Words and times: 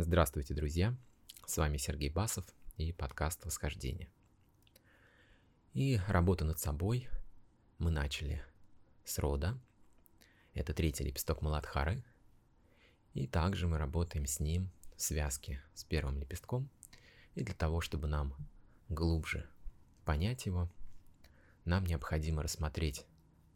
Здравствуйте, 0.00 0.54
друзья! 0.54 0.96
С 1.44 1.56
вами 1.56 1.76
Сергей 1.76 2.08
Басов 2.08 2.44
и 2.76 2.92
подкаст 2.92 3.44
«Восхождение». 3.44 4.08
И 5.74 5.98
работу 6.06 6.44
над 6.44 6.60
собой 6.60 7.08
мы 7.78 7.90
начали 7.90 8.40
с 9.04 9.18
рода. 9.18 9.58
Это 10.54 10.72
третий 10.72 11.02
лепесток 11.02 11.42
Маладхары. 11.42 12.04
И 13.12 13.26
также 13.26 13.66
мы 13.66 13.76
работаем 13.76 14.24
с 14.26 14.38
ним 14.38 14.70
в 14.94 15.02
связке 15.02 15.60
с 15.74 15.82
первым 15.82 16.16
лепестком. 16.20 16.70
И 17.34 17.42
для 17.42 17.56
того, 17.56 17.80
чтобы 17.80 18.06
нам 18.06 18.36
глубже 18.88 19.50
понять 20.04 20.46
его, 20.46 20.68
нам 21.64 21.82
необходимо 21.82 22.44
рассмотреть 22.44 23.04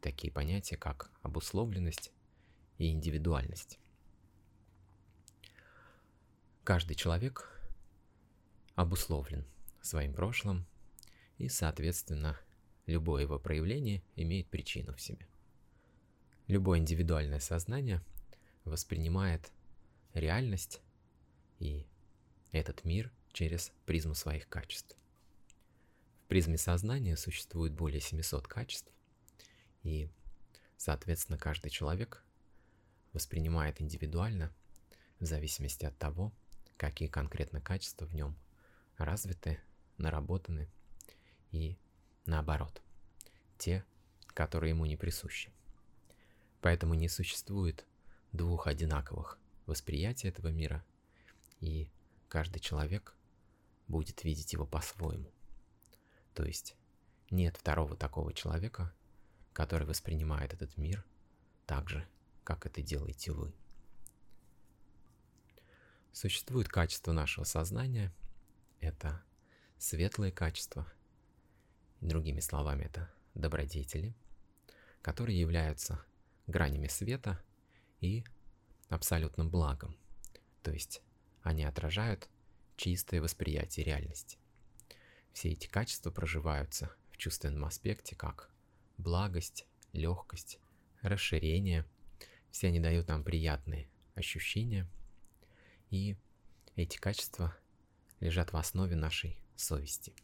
такие 0.01 0.33
понятия, 0.33 0.77
как 0.77 1.09
обусловленность 1.23 2.11
и 2.79 2.91
индивидуальность. 2.91 3.79
Каждый 6.65 6.95
человек 6.95 7.51
обусловлен 8.77 9.45
своим 9.81 10.15
прошлым, 10.15 10.65
и, 11.39 11.49
соответственно, 11.49 12.39
любое 12.87 13.23
его 13.23 13.41
проявление 13.41 14.01
имеет 14.15 14.47
причину 14.47 14.95
в 14.95 15.01
себе. 15.01 15.27
Любое 16.47 16.79
индивидуальное 16.79 17.41
сознание 17.41 18.01
воспринимает 18.65 19.51
реальность 20.15 20.81
и 21.59 21.85
этот 22.53 22.85
мир 22.85 23.11
через 23.33 23.73
призму 23.85 24.15
своих 24.15 24.49
качеств. 24.49 24.97
В 26.25 26.29
призме 26.29 26.59
сознания 26.59 27.17
существует 27.17 27.73
более 27.73 28.01
700 28.01 28.47
качеств, 28.47 28.93
и, 29.83 30.09
соответственно, 30.77 31.39
каждый 31.39 31.71
человек 31.71 32.23
воспринимает 33.13 33.81
индивидуально 33.81 34.55
в 35.19 35.25
зависимости 35.25 35.85
от 35.85 35.99
того, 35.99 36.33
какие 36.83 37.07
конкретно 37.07 37.61
качества 37.61 38.07
в 38.07 38.13
нем 38.13 38.37
развиты, 38.97 39.61
наработаны 39.99 40.69
и 41.53 41.79
наоборот, 42.27 42.83
те, 43.57 43.85
которые 44.27 44.71
ему 44.71 44.85
не 44.87 44.97
присущи. 44.97 45.53
Поэтому 46.61 46.95
не 46.95 47.09
существует 47.09 47.87
двух 48.33 48.67
одинаковых 48.67 49.39
восприятий 49.67 50.27
этого 50.27 50.49
мира, 50.49 50.85
и 51.61 51.89
каждый 52.29 52.59
человек 52.59 53.15
будет 53.87 54.25
видеть 54.25 54.53
его 54.53 54.67
по-своему. 54.67 55.31
То 56.35 56.45
есть 56.45 56.75
нет 57.31 57.57
второго 57.57 57.95
такого 57.95 58.35
человека, 58.35 58.93
который 59.53 59.87
воспринимает 59.87 60.53
этот 60.53 60.77
мир 60.77 61.05
так 61.65 61.89
же, 61.89 62.05
как 62.43 62.67
это 62.67 62.83
делаете 62.83 63.31
вы. 63.31 63.55
Существует 66.13 66.69
качество 66.69 67.13
нашего 67.13 67.45
сознания. 67.45 68.13
Это 68.81 69.23
светлые 69.79 70.31
качества. 70.31 70.87
Другими 72.03 72.41
словами, 72.41 72.85
это 72.85 73.11
добродетели, 73.35 74.15
которые 75.01 75.41
являются 75.41 76.05
гранями 76.47 76.87
света 76.89 77.41
и 78.01 78.25
абсолютным 78.91 79.49
благом. 79.49 79.97
То 80.63 80.71
есть 80.71 81.01
они 81.43 81.65
отражают 81.65 82.29
чистое 82.77 83.23
восприятие 83.23 83.87
реальности. 83.87 84.37
Все 85.33 85.53
эти 85.53 85.67
качества 85.67 86.11
проживаются 86.11 86.95
в 87.11 87.17
чувственном 87.17 87.65
аспекте 87.65 88.17
как 88.17 88.51
благость, 88.99 89.67
легкость, 89.95 90.59
расширение. 91.01 91.87
Все 92.51 92.69
они 92.69 92.81
дают 92.81 93.09
нам 93.09 93.25
приятные 93.25 93.89
ощущения– 94.15 94.87
и 95.93 96.17
эти 96.75 96.97
качества 96.97 97.55
лежат 98.19 98.53
в 98.53 98.57
основе 98.57 98.97
нашей 98.97 99.39
совести. 99.57 100.15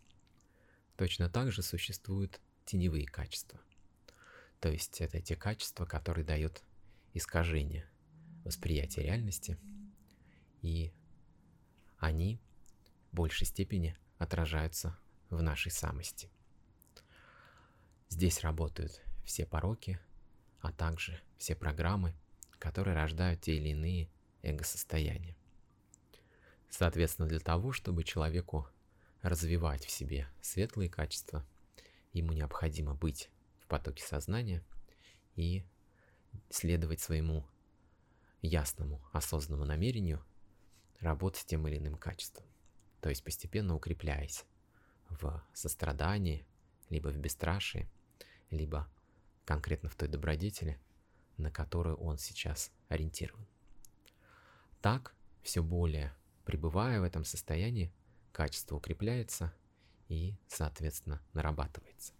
Точно 0.97 1.29
так 1.29 1.53
же 1.53 1.63
существуют 1.63 2.41
теневые 2.65 3.07
качества. 3.07 3.61
То 4.61 4.71
есть 4.71 5.03
это 5.03 5.21
те 5.21 5.37
качества, 5.37 5.85
которые 5.85 6.25
дают 6.25 6.63
искажение 7.13 7.87
восприятия 8.45 9.03
реальности, 9.03 9.59
и 10.63 10.91
они 11.99 12.41
в 13.13 13.17
большей 13.17 13.47
степени 13.47 13.95
отражаются 14.17 14.99
в 15.29 15.43
нашей 15.43 15.71
самости. 15.71 16.31
Здесь 18.09 18.41
работают 18.41 19.03
все 19.23 19.45
пороки, 19.45 20.01
а 20.61 20.73
также 20.73 21.21
все 21.37 21.55
программы, 21.55 22.15
которые 22.59 22.97
рождают 22.97 23.43
те 23.43 23.57
или 23.57 23.69
иные 23.69 24.09
эго-состояния. 24.43 25.38
Соответственно, 26.71 27.29
для 27.29 27.41
того, 27.41 27.73
чтобы 27.73 28.05
человеку 28.05 28.69
развивать 29.23 29.85
в 29.85 29.91
себе 29.91 30.29
светлые 30.41 30.89
качества, 30.89 31.45
ему 32.13 32.33
необходимо 32.33 32.95
быть 32.95 33.31
в 33.61 33.67
потоке 33.67 34.05
сознания 34.05 34.63
и 35.35 35.65
следовать 36.51 37.01
своему 37.01 37.47
ясному, 38.43 39.01
осознанному 39.13 39.65
намерению 39.65 40.25
работать 41.01 41.47
тем 41.47 41.67
или 41.69 41.79
иным 41.79 41.97
качеством. 41.97 42.45
То 43.01 43.09
есть 43.09 43.25
постепенно 43.25 43.75
укрепляясь 43.75 44.45
в 45.09 45.43
сострадании, 45.53 46.45
либо 46.91 47.09
в 47.09 47.17
бесстрашии, 47.17 47.89
либо 48.51 48.89
конкретно 49.45 49.89
в 49.89 49.95
той 49.95 50.09
добродетели, 50.09 50.79
на 51.37 51.51
которую 51.51 51.97
он 51.97 52.19
сейчас 52.19 52.71
ориентирован. 52.89 53.47
Так 54.81 55.15
все 55.43 55.63
более 55.63 56.15
пребывая 56.49 56.99
в 56.99 57.05
этом 57.05 57.27
состоянии, 57.27 57.93
качество 58.33 58.75
укрепляется 58.75 59.53
и, 60.09 60.35
соответственно, 60.49 61.21
нарабатывается. 61.35 62.15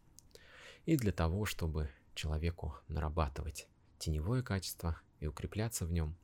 И 0.85 0.99
для 0.99 1.13
того, 1.13 1.47
чтобы 1.47 1.89
человеку 2.15 2.75
нарабатывать 2.89 3.67
теневое 3.99 4.43
качество 4.43 5.01
и 5.21 5.27
укрепляться 5.27 5.87
в 5.87 5.93
нем, 5.93 6.15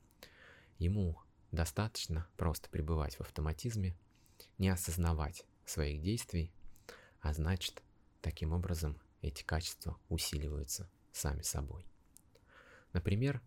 ему 0.76 1.18
достаточно 1.50 2.28
просто 2.36 2.68
пребывать 2.68 3.16
в 3.16 3.22
автоматизме, 3.22 3.96
не 4.58 4.68
осознавать 4.68 5.46
своих 5.64 6.02
действий, 6.02 6.52
а 7.22 7.32
значит, 7.32 7.82
таким 8.20 8.52
образом 8.52 9.00
эти 9.22 9.42
качества 9.44 9.98
усиливаются 10.10 10.90
сами 11.10 11.40
собой. 11.40 11.86
Например, 12.92 13.40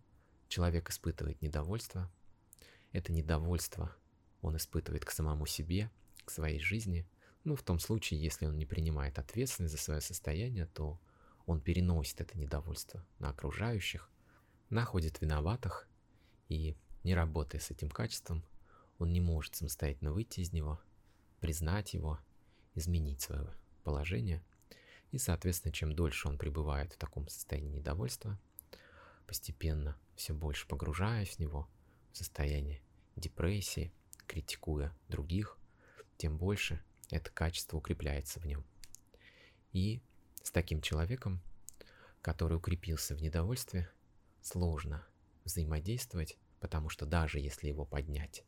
человек 0.47 0.89
испытывает 0.89 1.43
недовольство. 1.43 2.11
Это 2.91 3.11
недовольство 3.11 3.95
он 4.41 4.57
испытывает 4.57 5.05
к 5.05 5.11
самому 5.11 5.45
себе, 5.45 5.89
к 6.25 6.31
своей 6.31 6.59
жизни. 6.59 7.07
Ну, 7.43 7.55
в 7.55 7.63
том 7.63 7.79
случае, 7.79 8.21
если 8.21 8.45
он 8.45 8.57
не 8.57 8.65
принимает 8.65 9.19
ответственность 9.19 9.73
за 9.73 9.81
свое 9.81 10.01
состояние, 10.01 10.65
то 10.67 10.99
он 11.45 11.61
переносит 11.61 12.21
это 12.21 12.37
недовольство 12.37 13.05
на 13.19 13.29
окружающих, 13.29 14.09
находит 14.69 15.21
виноватых, 15.21 15.87
и 16.49 16.75
не 17.03 17.15
работая 17.15 17.59
с 17.59 17.71
этим 17.71 17.89
качеством, 17.89 18.43
он 18.99 19.13
не 19.13 19.21
может 19.21 19.55
самостоятельно 19.55 20.11
выйти 20.11 20.41
из 20.41 20.51
него, 20.51 20.79
признать 21.39 21.93
его, 21.93 22.19
изменить 22.73 23.21
свое 23.21 23.47
положение. 23.83 24.43
И, 25.11 25.17
соответственно, 25.17 25.71
чем 25.71 25.93
дольше 25.93 26.27
он 26.27 26.37
пребывает 26.37 26.93
в 26.93 26.97
таком 26.97 27.27
состоянии 27.29 27.77
недовольства, 27.77 28.37
постепенно 29.25 29.97
все 30.15 30.33
больше 30.33 30.67
погружаясь 30.67 31.35
в 31.35 31.39
него, 31.39 31.69
в 32.11 32.17
состояние 32.17 32.81
депрессии, 33.15 33.93
критикуя 34.27 34.95
других, 35.07 35.57
тем 36.17 36.37
больше 36.37 36.81
это 37.09 37.31
качество 37.31 37.77
укрепляется 37.77 38.39
в 38.39 38.45
нем. 38.45 38.65
И 39.71 40.01
с 40.43 40.51
таким 40.51 40.81
человеком, 40.81 41.41
который 42.21 42.57
укрепился 42.57 43.15
в 43.15 43.21
недовольстве, 43.21 43.89
сложно 44.41 45.05
взаимодействовать, 45.43 46.37
потому 46.59 46.89
что 46.89 47.05
даже 47.05 47.39
если 47.39 47.67
его 47.67 47.85
поднять 47.85 48.43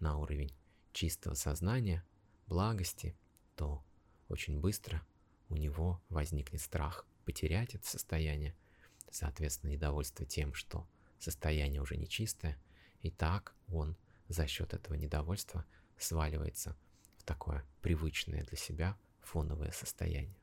на 0.00 0.18
уровень 0.18 0.54
чистого 0.92 1.34
сознания, 1.34 2.04
благости, 2.46 3.16
то 3.56 3.84
очень 4.28 4.60
быстро 4.60 5.04
у 5.48 5.56
него 5.56 6.02
возникнет 6.08 6.60
страх 6.60 7.06
потерять 7.24 7.74
это 7.74 7.86
состояние, 7.88 8.54
соответственно, 9.10 9.70
недовольство 9.70 10.26
тем, 10.26 10.54
что 10.54 10.86
состояние 11.18 11.80
уже 11.80 11.96
нечистое, 11.96 12.58
и 13.00 13.10
так 13.10 13.54
он 13.68 13.96
за 14.28 14.46
счет 14.46 14.74
этого 14.74 14.94
недовольства 14.94 15.64
сваливается 15.98 16.76
в 17.18 17.24
такое 17.24 17.64
привычное 17.82 18.44
для 18.44 18.56
себя 18.56 18.96
фоновое 19.22 19.70
состояние. 19.70 20.36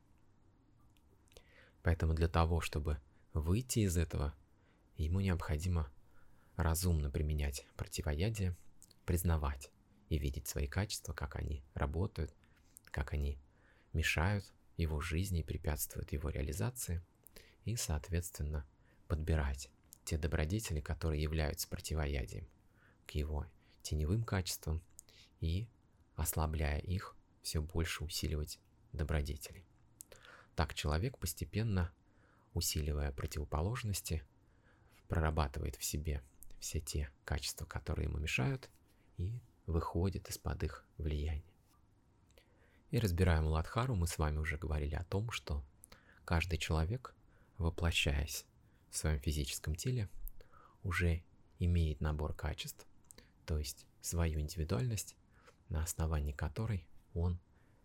Поэтому 1.83 2.13
для 2.13 2.27
того, 2.27 2.61
чтобы 2.61 2.99
выйти 3.33 3.79
из 3.79 3.97
этого, 3.97 4.35
ему 4.97 5.19
необходимо 5.19 5.91
разумно 6.55 7.09
применять 7.09 7.65
противоядие, 7.75 8.55
признавать 9.05 9.71
и 10.09 10.17
видеть 10.17 10.47
свои 10.47 10.67
качества, 10.67 11.13
как 11.13 11.35
они 11.35 11.63
работают, 11.73 12.33
как 12.85 13.13
они 13.13 13.39
мешают 13.93 14.45
его 14.77 14.99
жизни 15.01 15.39
и 15.39 15.43
препятствуют 15.43 16.11
его 16.11 16.29
реализации, 16.29 17.01
и, 17.65 17.75
соответственно, 17.75 18.65
подбирать 19.07 19.69
те 20.03 20.17
добродетели, 20.17 20.81
которые 20.81 21.21
являются 21.21 21.67
противоядием 21.67 22.47
к 23.05 23.11
его 23.11 23.45
теневым 23.81 24.23
качествам 24.23 24.81
и, 25.39 25.67
ослабляя 26.15 26.79
их, 26.79 27.15
все 27.41 27.61
больше 27.61 28.03
усиливать 28.03 28.59
добродетели. 28.93 29.65
Так 30.55 30.73
человек 30.73 31.17
постепенно, 31.17 31.91
усиливая 32.53 33.11
противоположности, 33.11 34.23
прорабатывает 35.07 35.75
в 35.75 35.83
себе 35.83 36.23
все 36.59 36.79
те 36.79 37.11
качества, 37.25 37.65
которые 37.65 38.07
ему 38.07 38.19
мешают, 38.19 38.69
и 39.17 39.39
выходит 39.65 40.29
из-под 40.29 40.63
их 40.63 40.85
влияния. 40.97 41.43
И 42.91 42.99
разбирая 42.99 43.41
Муладхару, 43.41 43.95
мы 43.95 44.07
с 44.07 44.17
вами 44.17 44.37
уже 44.37 44.57
говорили 44.57 44.95
о 44.95 45.05
том, 45.05 45.31
что 45.31 45.63
каждый 46.25 46.57
человек, 46.57 47.15
воплощаясь 47.57 48.45
в 48.89 48.97
своем 48.97 49.19
физическом 49.19 49.75
теле, 49.75 50.09
уже 50.83 51.23
имеет 51.59 52.01
набор 52.01 52.33
качеств, 52.33 52.85
то 53.45 53.57
есть 53.57 53.85
свою 54.01 54.39
индивидуальность, 54.39 55.15
на 55.69 55.83
основании 55.83 56.31
которой 56.31 56.85
он 57.13 57.39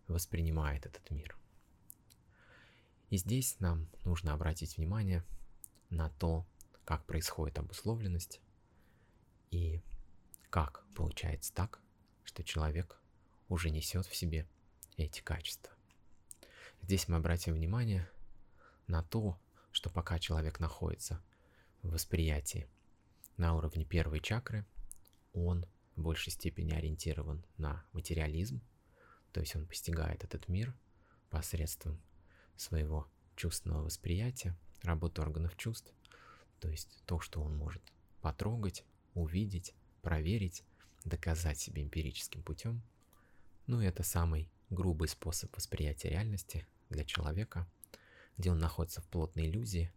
воспринимает 0.09 0.87
этот 0.87 1.11
мир. 1.11 1.37
И 3.11 3.17
здесь 3.19 3.61
нам 3.61 3.89
нужно 4.05 4.33
обратить 4.33 4.77
внимание 4.77 5.25
на 5.91 6.11
то, 6.11 6.47
как 6.85 7.05
происходит 7.05 7.59
обусловленность 7.59 8.41
и 9.51 9.83
как 10.51 10.85
получается 10.95 11.53
так, 11.55 11.81
что 12.25 12.43
человек 12.43 13.01
уже 13.49 13.71
несет 13.71 14.07
в 14.07 14.17
себе 14.17 14.49
эти 14.97 15.21
качества. 15.21 15.73
Здесь 16.83 17.09
мы 17.09 17.17
обратим 17.17 17.55
внимание 17.55 18.09
на 18.87 19.03
то, 19.03 19.39
что 19.73 19.91
пока 19.91 20.19
человек 20.19 20.61
находится 20.61 21.23
в 21.83 21.91
восприятии 21.93 22.69
на 23.37 23.55
уровне 23.55 23.85
первой 23.85 24.21
чакры, 24.21 24.65
он 25.45 25.67
в 25.95 26.03
большей 26.03 26.33
степени 26.33 26.73
ориентирован 26.73 27.45
на 27.59 27.85
материализм, 27.93 28.61
то 29.33 29.41
есть 29.41 29.55
он 29.57 29.67
постигает 29.67 30.25
этот 30.25 30.49
мир 30.49 30.75
посредством 31.31 32.01
своего 32.57 33.07
чувственного 33.35 33.85
восприятия, 33.85 34.57
работы 34.83 35.23
органов 35.23 35.57
чувств, 35.57 35.93
то 36.61 36.69
есть 36.69 37.03
то, 37.07 37.21
что 37.21 37.43
он 37.43 37.57
может 37.57 37.83
потрогать, 38.21 38.85
увидеть, 39.15 39.75
проверить, 40.03 40.65
доказать 41.05 41.59
себе 41.59 41.83
эмпирическим 41.83 42.43
путем. 42.43 42.83
Ну 43.67 43.81
и 43.81 43.87
это 43.87 44.03
самый 44.03 44.51
грубый 44.71 45.09
способ 45.09 45.55
восприятия 45.55 46.09
реальности 46.09 46.67
для 46.89 47.05
человека, 47.05 47.69
где 48.37 48.51
он 48.51 48.59
находится 48.59 49.01
в 49.01 49.09
плотной 49.09 49.47
иллюзии, 49.47 49.93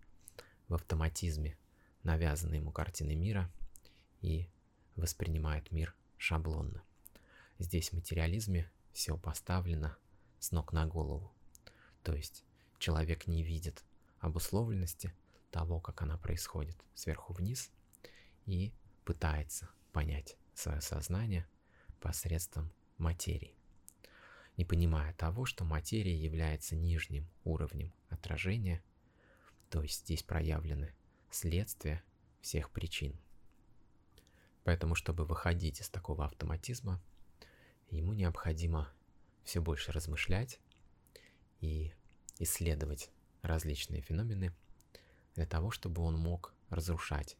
в 0.67 0.75
автоматизме, 0.75 1.57
навязанной 2.03 2.57
ему 2.57 2.71
картины 2.71 3.15
мира 3.15 3.51
и 4.21 4.47
воспринимает 4.99 5.71
мир 5.71 5.95
шаблонно. 6.17 6.83
Здесь 7.57 7.89
в 7.89 7.93
материализме 7.93 8.69
все 8.91 9.17
поставлено 9.17 9.97
с 10.39 10.51
ног 10.51 10.73
на 10.73 10.85
голову. 10.85 11.31
То 12.03 12.13
есть 12.13 12.45
человек 12.77 13.27
не 13.27 13.43
видит 13.43 13.83
обусловленности 14.19 15.13
того, 15.51 15.79
как 15.79 16.01
она 16.01 16.17
происходит 16.17 16.77
сверху 16.93 17.33
вниз, 17.33 17.71
и 18.45 18.73
пытается 19.05 19.69
понять 19.91 20.37
свое 20.53 20.81
сознание 20.81 21.47
посредством 21.99 22.71
материи, 22.97 23.55
не 24.57 24.65
понимая 24.65 25.13
того, 25.13 25.45
что 25.45 25.65
материя 25.65 26.17
является 26.17 26.75
нижним 26.75 27.27
уровнем 27.43 27.93
отражения, 28.09 28.83
то 29.69 29.83
есть 29.83 30.01
здесь 30.01 30.23
проявлены 30.23 30.93
следствия 31.29 32.03
всех 32.41 32.71
причин. 32.71 33.19
Поэтому, 34.63 34.95
чтобы 34.95 35.25
выходить 35.25 35.81
из 35.81 35.89
такого 35.89 36.25
автоматизма, 36.25 37.01
ему 37.89 38.13
необходимо 38.13 38.91
все 39.43 39.61
больше 39.61 39.91
размышлять 39.91 40.59
и 41.59 41.93
исследовать 42.37 43.09
различные 43.41 44.01
феномены 44.01 44.53
для 45.35 45.45
того, 45.45 45.71
чтобы 45.71 46.01
он 46.01 46.15
мог 46.15 46.53
разрушать 46.69 47.37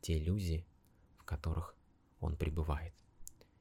те 0.00 0.18
иллюзии, 0.18 0.66
в 1.18 1.24
которых 1.24 1.76
он 2.20 2.36
пребывает, 2.36 2.94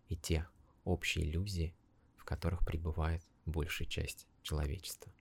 и 0.10 0.16
те 0.16 0.48
общие 0.84 1.26
иллюзии, 1.26 1.76
в 2.18 2.26
которых 2.26 2.66
пребывает 2.66 3.22
большая 3.46 3.88
часть 3.88 4.28
человечества. 4.42 5.12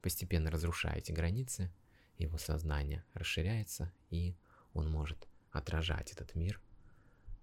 Постепенно 0.00 0.50
разрушая 0.50 0.96
эти 0.96 1.12
границы, 1.12 1.72
его 2.18 2.38
сознание 2.38 3.04
расширяется, 3.14 3.92
и 4.10 4.36
он 4.72 4.90
может 4.90 5.26
отражать 5.50 6.12
этот 6.12 6.34
мир 6.34 6.60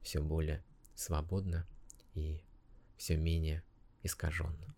все 0.04 0.22
более 0.22 0.64
свободно 0.96 1.68
и 2.14 2.44
все 2.98 3.18
менее 3.18 3.64
искаженно. 4.04 4.76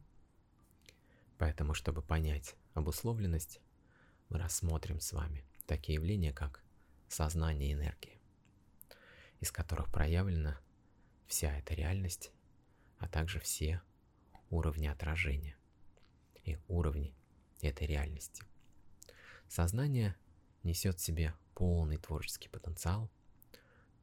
Поэтому, 1.37 1.73
чтобы 1.73 2.01
понять 2.01 2.55
обусловленность, 2.73 3.59
мы 4.29 4.39
рассмотрим 4.39 4.99
с 4.99 5.11
вами 5.11 5.43
такие 5.65 5.95
явления, 5.95 6.31
как 6.31 6.63
сознание 7.07 7.71
и 7.71 7.73
энергия, 7.73 8.19
из 9.39 9.51
которых 9.51 9.91
проявлена 9.91 10.59
вся 11.27 11.57
эта 11.57 11.73
реальность, 11.73 12.31
а 12.97 13.07
также 13.07 13.39
все 13.39 13.81
уровни 14.49 14.87
отражения 14.87 15.57
и 16.43 16.57
уровни 16.67 17.13
этой 17.61 17.87
реальности. 17.87 18.43
Сознание 19.47 20.15
несет 20.63 20.99
в 20.99 21.03
себе 21.03 21.33
полный 21.53 21.97
творческий 21.97 22.49
потенциал, 22.49 23.09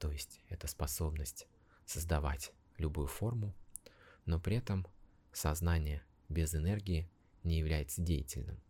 то 0.03 0.11
есть 0.11 0.41
это 0.49 0.67
способность 0.67 1.47
создавать 1.87 2.53
любую 2.77 3.07
форму, 3.07 3.55
но 4.27 4.41
при 4.41 4.57
этом 4.57 4.85
сознание 5.33 6.03
без 6.29 6.57
энергии 6.57 7.09
не 7.45 7.57
является 7.61 8.03
деятельным. 8.03 8.61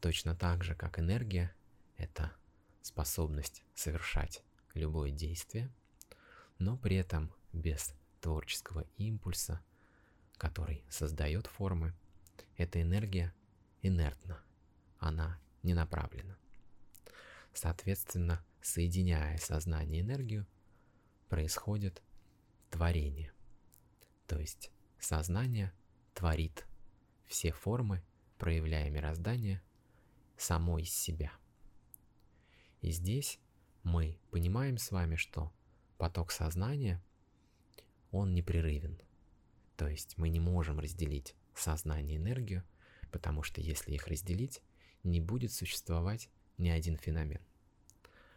Точно 0.00 0.34
так 0.34 0.64
же, 0.64 0.74
как 0.74 0.98
энергия– 0.98 1.54
это 1.98 2.32
способность 2.80 3.62
совершать 3.74 4.42
любое 4.72 5.10
действие, 5.10 5.70
но 6.58 6.78
при 6.78 6.96
этом 6.96 7.30
без 7.52 7.92
творческого 8.22 8.86
импульса, 8.96 9.60
который 10.38 10.82
создает 10.88 11.46
формы, 11.46 11.94
эта 12.56 12.80
энергия 12.80 13.34
инертна, 13.82 14.42
она 14.98 15.38
не 15.62 15.74
направлена. 15.74 16.38
Соответственно, 17.52 18.42
соединяя 18.62 19.36
сознание 19.38 20.00
и 20.00 20.04
энергию, 20.04 20.46
происходит 21.28 22.02
творение. 22.70 23.32
То 24.26 24.38
есть 24.38 24.70
сознание 24.98 25.72
творит 26.14 26.66
все 27.26 27.52
формы, 27.52 28.02
проявляя 28.38 28.88
мироздание 28.90 29.62
само 30.36 30.78
из 30.78 30.90
себя. 30.94 31.32
И 32.80 32.90
здесь 32.90 33.38
мы 33.82 34.18
понимаем 34.30 34.78
с 34.78 34.90
вами, 34.90 35.16
что 35.16 35.52
поток 35.98 36.30
сознания, 36.30 37.02
он 38.10 38.34
непрерывен. 38.34 39.00
То 39.76 39.88
есть 39.88 40.18
мы 40.18 40.28
не 40.28 40.40
можем 40.40 40.78
разделить 40.78 41.34
сознание 41.54 42.16
и 42.16 42.18
энергию, 42.18 42.64
потому 43.10 43.42
что 43.42 43.60
если 43.60 43.92
их 43.92 44.06
разделить, 44.06 44.62
не 45.02 45.20
будет 45.20 45.52
существовать 45.52 46.28
ни 46.58 46.68
один 46.68 46.96
феномен. 46.96 47.40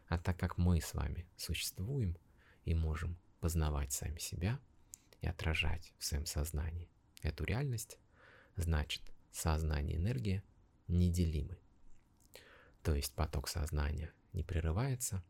А 0.08 0.18
так 0.18 0.38
как 0.38 0.58
мы 0.58 0.82
с 0.82 0.94
вами 0.94 1.28
существуем 1.36 2.18
и 2.64 2.74
можем 2.74 3.18
познавать 3.40 3.92
сами 3.92 4.20
себя 4.20 4.60
и 5.22 5.28
отражать 5.28 5.94
в 5.98 6.06
своем 6.06 6.26
сознании 6.26 6.90
эту 7.22 7.44
реальность, 7.44 7.98
значит 8.56 9.02
сознание 9.32 9.98
и 9.98 10.00
энергия 10.00 10.44
неделимы. 10.88 11.58
То 12.84 12.94
есть 12.94 13.14
поток 13.14 13.48
сознания 13.48 14.14
не 14.34 14.44
прерывается, 14.44 15.24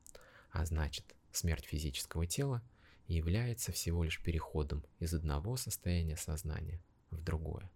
а 0.51 0.65
значит 0.65 1.15
смерть 1.31 1.65
физического 1.65 2.27
тела 2.27 2.61
является 3.07 3.71
всего 3.71 4.03
лишь 4.03 4.21
переходом 4.21 4.83
из 4.99 5.13
одного 5.13 5.57
состояния 5.57 6.17
сознания 6.17 6.81
в 7.11 7.21
другое. 7.21 7.69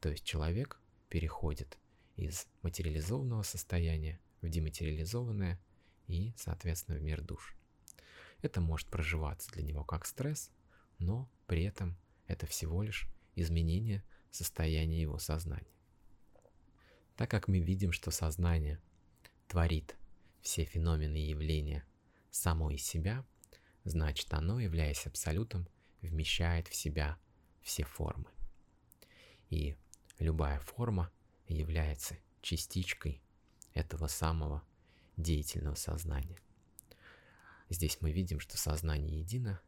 То 0.00 0.08
есть 0.08 0.24
человек 0.24 0.80
переходит 1.08 1.78
из 2.16 2.46
материализованного 2.62 3.42
состояния 3.42 4.18
в 4.40 4.48
дематериализованное 4.48 5.60
и, 6.06 6.32
соответственно, 6.36 6.98
в 6.98 7.02
мир 7.02 7.22
душ. 7.22 7.56
Это 8.42 8.60
может 8.60 8.88
проживаться 8.88 9.50
для 9.52 9.62
него 9.62 9.84
как 9.84 10.06
стресс, 10.06 10.50
но 10.98 11.30
при 11.46 11.64
этом 11.64 11.96
это 12.26 12.46
всего 12.46 12.82
лишь 12.82 13.08
изменение 13.34 14.04
состояния 14.30 15.00
его 15.00 15.18
сознания. 15.18 15.74
Так 17.16 17.30
как 17.30 17.48
мы 17.48 17.60
видим, 17.60 17.92
что 17.92 18.10
сознание 18.10 18.80
творит 19.48 19.96
все 20.42 20.64
феномены 20.64 21.16
и 21.16 21.30
явления 21.30 21.84
само 22.30 22.70
из 22.70 22.84
себя, 22.84 23.24
значит 23.84 24.32
оно, 24.34 24.60
являясь 24.60 25.06
абсолютом, 25.06 25.66
вмещает 26.02 26.68
в 26.68 26.74
себя 26.74 27.18
все 27.62 27.84
формы. 27.84 28.30
И 29.48 29.76
любая 30.18 30.60
форма 30.60 31.10
является 31.48 32.16
частичкой 32.42 33.22
этого 33.72 34.06
самого 34.08 34.62
деятельного 35.16 35.74
сознания. 35.74 36.38
Здесь 37.68 37.98
мы 38.00 38.12
видим, 38.12 38.40
что 38.40 38.56
сознание 38.56 39.20
едино, 39.20 39.60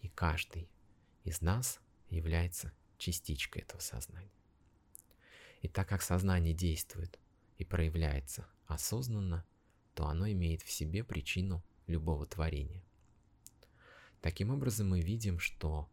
И 0.00 0.08
каждый 0.08 0.68
из 1.24 1.40
нас 1.40 1.80
является 2.10 2.72
частичкой 2.98 3.62
этого 3.62 3.80
сознания. 3.80 4.30
И 5.62 5.68
так 5.68 5.88
как 5.88 6.02
сознание 6.02 6.52
действует 6.52 7.18
и 7.56 7.64
проявляется 7.64 8.46
осознанно, 8.66 9.46
то 9.94 10.06
оно 10.06 10.28
имеет 10.28 10.62
в 10.62 10.70
себе 10.70 11.04
причину 11.04 11.64
любого 11.86 12.26
творения. 12.26 12.82
Таким 14.20 14.50
образом, 14.50 14.90
мы 14.90 15.00
видим, 15.00 15.38
что 15.38 15.88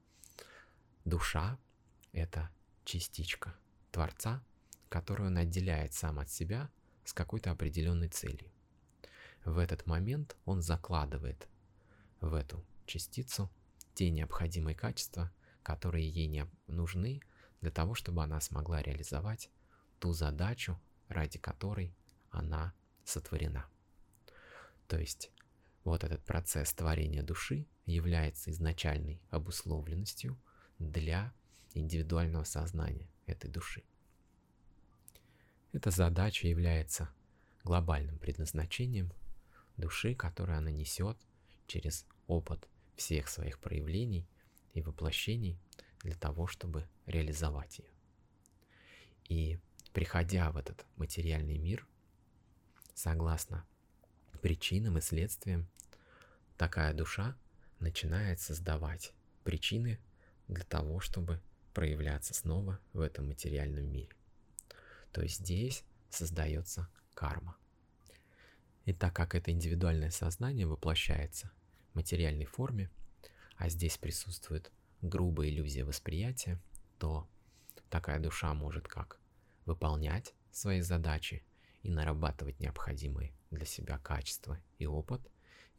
душа— 1.05 1.57
это 2.11 2.49
частичка 2.83 3.55
Творца, 3.91 4.43
которую 4.89 5.27
он 5.27 5.37
отделяет 5.37 5.93
сам 5.93 6.19
от 6.19 6.29
себя 6.29 6.69
с 7.05 7.13
какой-то 7.13 7.51
определенной 7.51 8.09
целью. 8.09 8.51
В 9.45 9.57
этот 9.57 9.85
момент 9.85 10.35
он 10.45 10.61
закладывает 10.61 11.47
в 12.19 12.33
эту 12.33 12.63
частицу 12.85 13.49
те 13.95 14.09
необходимые 14.09 14.75
качества, 14.75 15.31
которые 15.63 16.07
ей 16.07 16.27
не 16.27 16.47
нужны 16.67 17.21
для 17.61 17.71
того, 17.71 17.95
чтобы 17.95 18.23
она 18.23 18.39
смогла 18.39 18.81
реализовать 18.81 19.49
ту 19.99 20.13
задачу, 20.13 20.79
ради 21.07 21.39
которой 21.39 21.93
она 22.29 22.73
сотворена. 23.03 23.65
То 24.87 24.99
есть 24.99 25.31
вот 25.83 26.03
этот 26.03 26.23
процесс 26.23 26.73
творения 26.73 27.23
души 27.23 27.65
является 27.85 28.51
изначальной 28.51 29.21
обусловленностью 29.29 30.37
для 30.79 31.33
индивидуального 31.73 32.43
сознания 32.43 33.09
этой 33.25 33.49
души. 33.49 33.83
Эта 35.71 35.89
задача 35.89 36.47
является 36.47 37.09
глобальным 37.63 38.17
предназначением 38.19 39.11
души, 39.77 40.15
которое 40.15 40.57
она 40.57 40.71
несет 40.71 41.17
через 41.67 42.05
опыт 42.27 42.67
всех 42.95 43.27
своих 43.27 43.59
проявлений 43.59 44.27
и 44.73 44.81
воплощений 44.81 45.59
для 46.01 46.15
того, 46.15 46.47
чтобы 46.47 46.87
реализовать 47.05 47.79
ее. 47.79 47.89
И 49.27 49.59
приходя 49.93 50.51
в 50.51 50.57
этот 50.57 50.85
материальный 50.97 51.57
мир, 51.57 51.87
согласно 52.93 53.65
причинам 54.41 54.97
и 54.97 55.01
следствиям, 55.01 55.67
такая 56.57 56.93
душа 56.93 57.35
начинает 57.79 58.39
создавать 58.39 59.13
причины 59.43 59.99
для 60.47 60.63
того, 60.63 60.99
чтобы 60.99 61.41
проявляться 61.73 62.33
снова 62.33 62.79
в 62.93 62.99
этом 62.99 63.27
материальном 63.27 63.85
мире. 63.85 64.15
То 65.11 65.21
есть 65.21 65.39
здесь 65.39 65.83
создается 66.09 66.89
карма. 67.13 67.55
И 68.85 68.93
так 68.93 69.13
как 69.15 69.35
это 69.35 69.51
индивидуальное 69.51 70.09
сознание 70.09 70.65
воплощается 70.65 71.51
в 71.91 71.95
материальной 71.95 72.45
форме, 72.45 72.89
а 73.55 73.69
здесь 73.69 73.97
присутствует 73.97 74.71
грубая 75.01 75.49
иллюзия 75.49 75.83
восприятия, 75.83 76.59
то 76.97 77.27
такая 77.89 78.19
душа 78.19 78.53
может 78.53 78.87
как 78.87 79.19
выполнять 79.65 80.33
свои 80.51 80.81
задачи 80.81 81.43
и 81.83 81.89
нарабатывать 81.89 82.59
необходимые 82.59 83.33
для 83.51 83.65
себя 83.65 83.97
качества 83.97 84.59
и 84.79 84.85
опыт, 84.85 85.21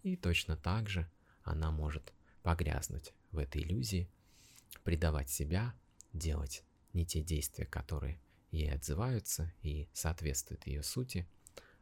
и 0.03 0.17
точно 0.17 0.57
так 0.57 0.89
же 0.89 1.11
она 1.43 1.71
может 1.71 2.13
погрязнуть 2.43 3.13
в 3.31 3.39
этой 3.39 3.63
иллюзии, 3.63 4.09
предавать 4.85 5.31
себя, 5.31 5.75
делать 6.13 6.65
не 6.93 7.07
те 7.07 7.23
действия, 7.23 7.67
которые 7.67 8.21
ей 8.51 8.73
отзываются 8.73 9.53
и 9.63 9.89
соответствуют 9.93 10.67
ее 10.67 10.83
сути, 10.83 11.27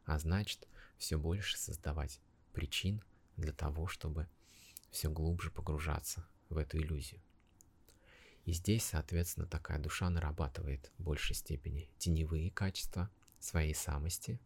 а 0.05 0.17
значит 0.19 0.67
все 1.01 1.17
больше 1.17 1.57
создавать 1.57 2.21
причин 2.53 3.03
для 3.35 3.51
того, 3.51 3.87
чтобы 3.87 4.29
все 4.91 5.09
глубже 5.09 5.49
погружаться 5.49 6.27
в 6.49 6.57
эту 6.57 6.77
иллюзию. 6.77 7.19
И 8.45 8.53
здесь, 8.53 8.85
соответственно, 8.85 9.47
такая 9.47 9.79
душа 9.79 10.09
нарабатывает 10.11 10.91
в 10.97 11.03
большей 11.03 11.35
степени 11.35 11.89
теневые 11.97 12.51
качества 12.51 13.09
своей 13.39 13.73
самости, 13.73 14.39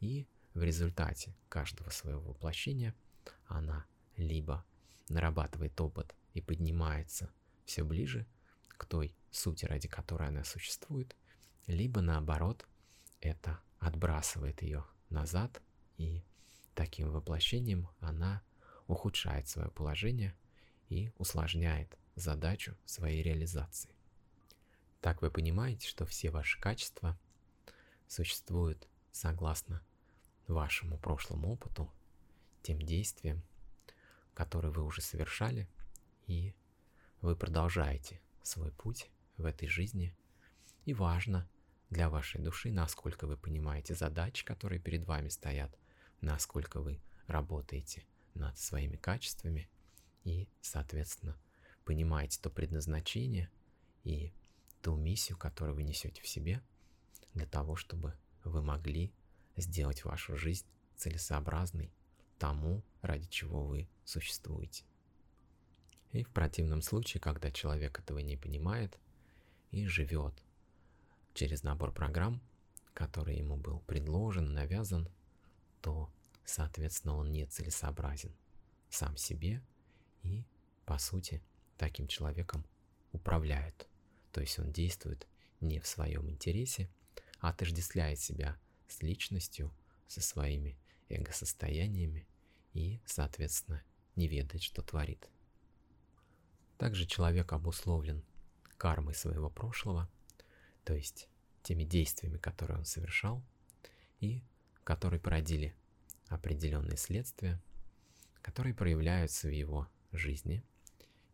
и 0.00 0.26
в 0.54 0.62
результате 0.62 1.34
каждого 1.50 1.90
своего 1.90 2.22
воплощения 2.22 2.94
она 3.46 3.84
либо 4.16 4.64
нарабатывает 5.10 5.78
опыт 5.78 6.14
и 6.32 6.40
поднимается 6.40 7.30
все 7.66 7.84
ближе 7.84 8.26
к 8.68 8.86
той 8.86 9.14
сути, 9.30 9.66
ради 9.66 9.88
которой 9.88 10.28
она 10.28 10.44
существует, 10.44 11.14
либо 11.66 12.00
наоборот, 12.00 12.66
это 13.20 13.60
отбрасывает 13.78 14.62
ее 14.62 14.86
назад 15.10 15.60
и 15.98 16.22
таким 16.74 17.10
воплощением 17.10 17.88
она 18.00 18.42
ухудшает 18.86 19.48
свое 19.48 19.70
положение 19.70 20.34
и 20.88 21.12
усложняет 21.18 21.96
задачу 22.14 22.76
своей 22.84 23.22
реализации. 23.22 23.94
Так 25.00 25.22
вы 25.22 25.30
понимаете, 25.30 25.88
что 25.88 26.06
все 26.06 26.30
ваши 26.30 26.60
качества 26.60 27.18
существуют 28.06 28.86
согласно 29.10 29.82
вашему 30.46 30.98
прошлому 30.98 31.52
опыту, 31.52 31.90
тем 32.62 32.80
действиям, 32.80 33.42
которые 34.34 34.72
вы 34.72 34.84
уже 34.84 35.00
совершали, 35.00 35.68
и 36.26 36.54
вы 37.20 37.36
продолжаете 37.36 38.20
свой 38.42 38.70
путь 38.72 39.10
в 39.36 39.44
этой 39.44 39.68
жизни. 39.68 40.14
И 40.84 40.94
важно 40.94 41.48
для 41.92 42.08
вашей 42.08 42.40
души, 42.40 42.72
насколько 42.72 43.26
вы 43.26 43.36
понимаете 43.36 43.94
задачи, 43.94 44.44
которые 44.46 44.80
перед 44.80 45.04
вами 45.04 45.28
стоят, 45.28 45.78
насколько 46.22 46.80
вы 46.80 47.00
работаете 47.26 48.06
над 48.34 48.58
своими 48.58 48.96
качествами 48.96 49.68
и, 50.24 50.48
соответственно, 50.62 51.36
понимаете 51.84 52.40
то 52.40 52.48
предназначение 52.48 53.50
и 54.04 54.32
ту 54.80 54.96
миссию, 54.96 55.36
которую 55.36 55.76
вы 55.76 55.82
несете 55.82 56.22
в 56.22 56.26
себе, 56.26 56.62
для 57.34 57.46
того, 57.46 57.76
чтобы 57.76 58.14
вы 58.42 58.62
могли 58.62 59.12
сделать 59.56 60.04
вашу 60.04 60.36
жизнь 60.36 60.66
целесообразной 60.96 61.92
тому, 62.38 62.82
ради 63.02 63.28
чего 63.28 63.64
вы 63.64 63.86
существуете. 64.04 64.84
И 66.12 66.24
в 66.24 66.30
противном 66.30 66.80
случае, 66.80 67.20
когда 67.20 67.50
человек 67.50 67.98
этого 67.98 68.18
не 68.20 68.38
понимает 68.38 68.98
и 69.70 69.86
живет 69.86 70.42
через 71.34 71.62
набор 71.62 71.92
программ, 71.92 72.40
который 72.94 73.36
ему 73.36 73.56
был 73.56 73.80
предложен, 73.80 74.52
навязан, 74.52 75.08
то, 75.80 76.10
соответственно, 76.44 77.16
он 77.16 77.32
не 77.32 77.46
целесообразен 77.46 78.32
сам 78.90 79.16
себе 79.16 79.62
и, 80.22 80.44
по 80.84 80.98
сути, 80.98 81.42
таким 81.78 82.06
человеком 82.06 82.64
управляют. 83.12 83.88
То 84.32 84.40
есть 84.40 84.58
он 84.58 84.72
действует 84.72 85.26
не 85.60 85.80
в 85.80 85.86
своем 85.86 86.28
интересе, 86.28 86.90
а 87.40 87.50
отождествляет 87.50 88.20
себя 88.20 88.56
с 88.88 89.02
личностью, 89.02 89.72
со 90.06 90.20
своими 90.20 90.76
эго-состояниями 91.08 92.26
и, 92.74 93.00
соответственно, 93.06 93.82
не 94.16 94.28
ведает, 94.28 94.62
что 94.62 94.82
творит. 94.82 95.28
Также 96.78 97.06
человек 97.06 97.52
обусловлен 97.52 98.22
кармой 98.76 99.14
своего 99.14 99.48
прошлого, 99.48 100.10
то 100.84 100.94
есть 100.94 101.28
теми 101.62 101.84
действиями, 101.84 102.38
которые 102.38 102.78
он 102.78 102.84
совершал, 102.84 103.42
и 104.20 104.42
которые 104.84 105.20
породили 105.20 105.74
определенные 106.28 106.96
следствия, 106.96 107.60
которые 108.40 108.74
проявляются 108.74 109.48
в 109.48 109.52
его 109.52 109.88
жизни, 110.12 110.64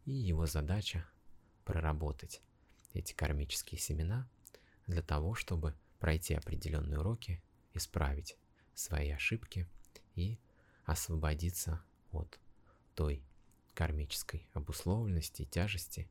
и 0.05 0.13
его 0.13 0.47
задача 0.47 1.07
проработать 1.65 2.43
эти 2.95 3.13
кармические 3.13 3.79
семена 3.79 4.29
для 4.87 5.03
того, 5.03 5.35
чтобы 5.35 5.75
пройти 5.99 6.35
определенные 6.35 7.01
уроки, 7.01 7.43
исправить 7.75 8.37
свои 8.75 9.11
ошибки 9.11 9.69
и 10.15 10.39
освободиться 10.85 11.83
от 12.11 12.39
той 12.95 13.23
кармической 13.75 14.49
обусловленности, 14.55 15.45
тяжести 15.45 16.11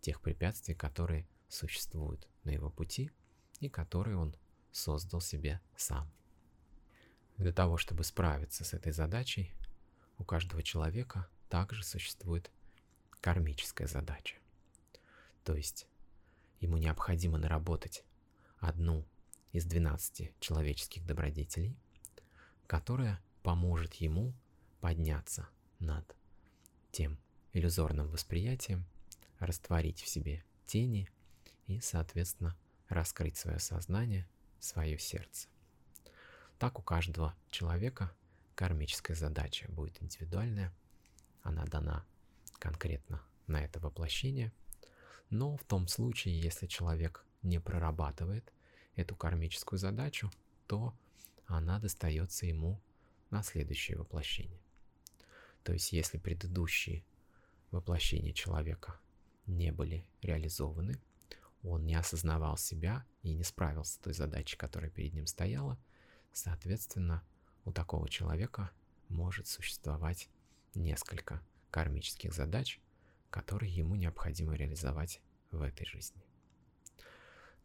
тех 0.00 0.20
препятствий, 0.20 0.74
которые 0.74 1.26
существуют 1.48 2.28
на 2.44 2.50
его 2.50 2.70
пути 2.70 3.10
и 3.60 3.68
которые 3.68 4.16
он 4.16 4.34
создал 4.72 5.20
себе 5.20 5.60
сам. 5.76 6.10
Для 7.36 7.52
того, 7.52 7.76
чтобы 7.76 8.04
справиться 8.04 8.64
с 8.64 8.72
этой 8.72 8.92
задачей, 8.92 9.52
у 10.18 10.24
каждого 10.24 10.62
человека 10.62 11.28
также 11.48 11.84
существует 11.84 12.50
кармическая 13.20 13.86
задача. 13.86 14.36
То 15.44 15.54
есть 15.54 15.86
ему 16.60 16.76
необходимо 16.76 17.38
наработать 17.38 18.04
одну 18.58 19.06
из 19.52 19.64
12 19.64 20.32
человеческих 20.40 21.06
добродетелей, 21.06 21.76
которая 22.66 23.22
поможет 23.42 23.94
ему 23.94 24.34
подняться 24.80 25.48
над 25.78 26.16
тем 26.90 27.18
иллюзорным 27.52 28.08
восприятием, 28.08 28.84
растворить 29.38 30.00
в 30.00 30.08
себе 30.08 30.44
тени 30.66 31.08
и, 31.66 31.80
соответственно, 31.80 32.56
раскрыть 32.88 33.36
свое 33.36 33.58
сознание, 33.58 34.28
свое 34.60 34.98
сердце. 34.98 35.48
Так 36.58 36.78
у 36.78 36.82
каждого 36.82 37.34
человека 37.50 38.12
кармическая 38.54 39.16
задача 39.16 39.70
будет 39.70 40.02
индивидуальная, 40.02 40.72
она 41.42 41.64
дана 41.64 42.04
конкретно 42.58 43.22
на 43.46 43.62
это 43.62 43.80
воплощение, 43.80 44.52
но 45.30 45.56
в 45.56 45.64
том 45.64 45.88
случае, 45.88 46.40
если 46.40 46.66
человек 46.66 47.24
не 47.42 47.60
прорабатывает 47.60 48.52
эту 48.94 49.14
кармическую 49.14 49.78
задачу, 49.78 50.30
то 50.66 50.94
она 51.46 51.78
достается 51.78 52.46
ему 52.46 52.80
на 53.30 53.42
следующее 53.42 53.98
воплощение. 53.98 54.60
То 55.62 55.72
есть 55.72 55.92
если 55.92 56.18
предыдущие 56.18 57.04
воплощения 57.70 58.32
человека 58.32 58.98
не 59.46 59.72
были 59.72 60.06
реализованы, 60.22 60.98
он 61.66 61.84
не 61.84 61.94
осознавал 61.94 62.56
себя 62.56 63.04
и 63.22 63.34
не 63.34 63.42
справился 63.42 63.94
с 63.94 63.98
той 63.98 64.12
задачей, 64.12 64.56
которая 64.56 64.90
перед 64.90 65.12
ним 65.14 65.26
стояла, 65.26 65.78
соответственно, 66.32 67.24
у 67.64 67.72
такого 67.72 68.08
человека 68.08 68.70
может 69.08 69.48
существовать 69.48 70.28
несколько 70.74 71.42
кармических 71.70 72.32
задач, 72.32 72.80
которые 73.30 73.74
ему 73.74 73.96
необходимо 73.96 74.54
реализовать 74.54 75.20
в 75.50 75.60
этой 75.62 75.86
жизни. 75.86 76.22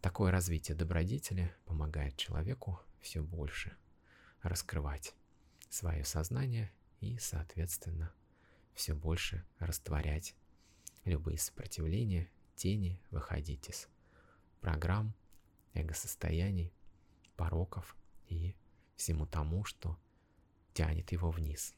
Такое 0.01 0.31
развитие 0.31 0.75
добродетели 0.75 1.53
помогает 1.65 2.17
человеку 2.17 2.79
все 3.01 3.22
больше 3.22 3.75
раскрывать 4.41 5.13
свое 5.70 6.03
сознание 6.05 6.72
и, 7.01 7.20
соответственно, 7.20 8.12
все 8.74 8.96
больше 8.96 9.46
растворять 9.60 10.36
любые 11.05 11.38
сопротивления, 11.38 12.31
тени, 12.55 13.00
выходить 13.12 13.70
из 13.70 13.90
программ, 14.62 15.13
эго-состояний, 15.74 16.74
пороков 17.36 17.98
и 18.27 18.56
всему 18.96 19.25
тому, 19.25 19.65
что 19.65 19.98
тянет 20.74 21.12
его 21.12 21.32
вниз. 21.32 21.75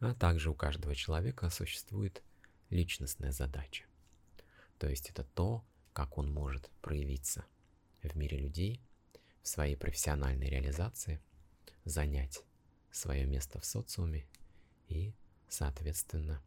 А 0.00 0.14
также 0.14 0.50
у 0.50 0.54
каждого 0.54 0.94
человека 0.94 1.48
существует 1.48 2.22
личностная 2.68 3.32
задача. 3.32 3.84
То 4.78 4.88
есть 4.88 5.08
это 5.08 5.24
то, 5.24 5.64
как 5.92 6.18
он 6.18 6.30
может 6.30 6.70
проявиться 6.82 7.46
в 8.02 8.14
мире 8.16 8.38
людей, 8.38 8.82
в 9.42 9.48
своей 9.48 9.76
профессиональной 9.76 10.50
реализации, 10.50 11.20
занять 11.84 12.42
свое 12.90 13.24
место 13.24 13.60
в 13.60 13.64
социуме 13.64 14.26
и, 14.88 15.14
соответственно, 15.48 16.42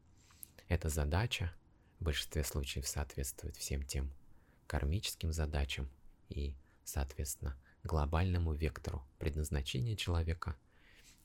эта 0.68 0.90
задача 0.90 1.54
в 2.00 2.04
большинстве 2.04 2.44
случаев 2.44 2.88
соответствует 2.88 3.56
всем 3.56 3.84
тем 3.84 4.12
кармическим 4.70 5.34
задачам 5.34 5.90
и, 6.30 6.56
соответственно, 6.84 7.58
глобальному 7.84 8.54
вектору 8.54 9.04
предназначения 9.18 9.96
человека. 9.96 10.56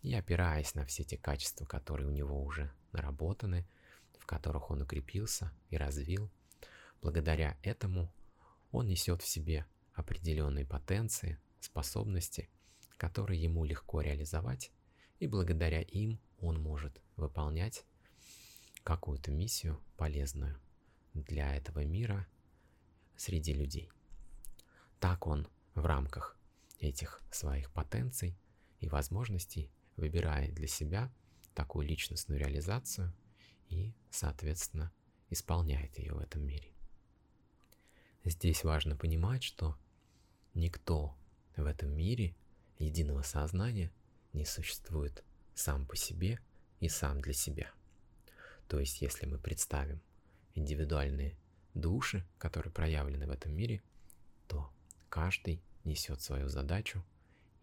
И 0.01 0.15
опираясь 0.15 0.75
на 0.75 0.87
все 0.87 1.05
те 1.05 1.19
качества, 1.19 1.67
которые 1.67 2.09
у 2.09 2.11
него 2.11 2.43
уже 2.43 2.73
наработаны, 2.93 3.67
в 4.19 4.25
которых 4.25 4.71
он 4.71 4.81
укрепился 4.81 5.53
и 5.69 5.77
развил, 5.77 6.31
благодаря 7.03 7.59
этому 7.63 8.11
он 8.73 8.87
несет 8.87 9.21
в 9.21 9.29
себе 9.29 9.67
определенные 9.93 10.65
потенции, 10.65 11.39
способности, 11.61 12.49
которые 12.97 13.43
ему 13.43 13.67
легко 13.67 14.01
реализовать, 14.01 14.73
и 15.19 15.27
благодаря 15.27 15.83
им 15.83 16.19
он 16.41 16.63
может 16.63 17.03
выполнять 17.17 17.85
какую-то 18.85 19.31
миссию 19.31 19.79
полезную 19.99 20.59
для 21.13 21.55
этого 21.55 21.85
мира 21.85 22.27
среди 23.17 23.53
людей. 23.53 23.91
Так 25.01 25.27
он 25.27 25.49
в 25.75 25.85
рамках 25.85 26.37
этих 26.79 27.21
своих 27.31 27.71
потенций 27.73 28.37
и 28.81 28.89
возможностей 28.89 29.71
выбирает 29.97 30.55
для 30.55 30.67
себя 30.67 31.13
такую 31.55 31.87
личностную 31.87 32.41
реализацию 32.41 33.13
и, 33.69 33.93
соответственно, 34.11 34.93
исполняет 35.31 35.99
ее 35.99 36.13
в 36.15 36.19
этом 36.19 36.43
мире. 36.43 36.73
Здесь 38.25 38.65
важно 38.65 38.97
понимать, 38.97 39.43
что 39.43 39.77
никто 40.55 41.17
в 41.57 41.67
этом 41.67 41.91
мире 41.91 42.35
единого 42.79 43.23
сознания 43.23 43.93
не 44.33 44.45
существует 44.45 45.25
сам 45.55 45.87
по 45.87 45.97
себе 45.97 46.41
и 46.81 46.89
сам 46.89 47.21
для 47.21 47.33
себя. 47.33 47.71
То 48.69 48.81
есть, 48.81 49.03
если 49.03 49.27
мы 49.27 49.39
представим 49.39 50.01
индивидуальные 50.55 51.37
души, 51.75 52.25
которые 52.39 52.73
проявлены 52.73 53.27
в 53.27 53.31
этом 53.31 53.53
мире, 53.53 53.83
то 54.49 54.71
каждый 55.09 55.63
несет 55.85 56.21
свою 56.21 56.49
задачу 56.49 57.05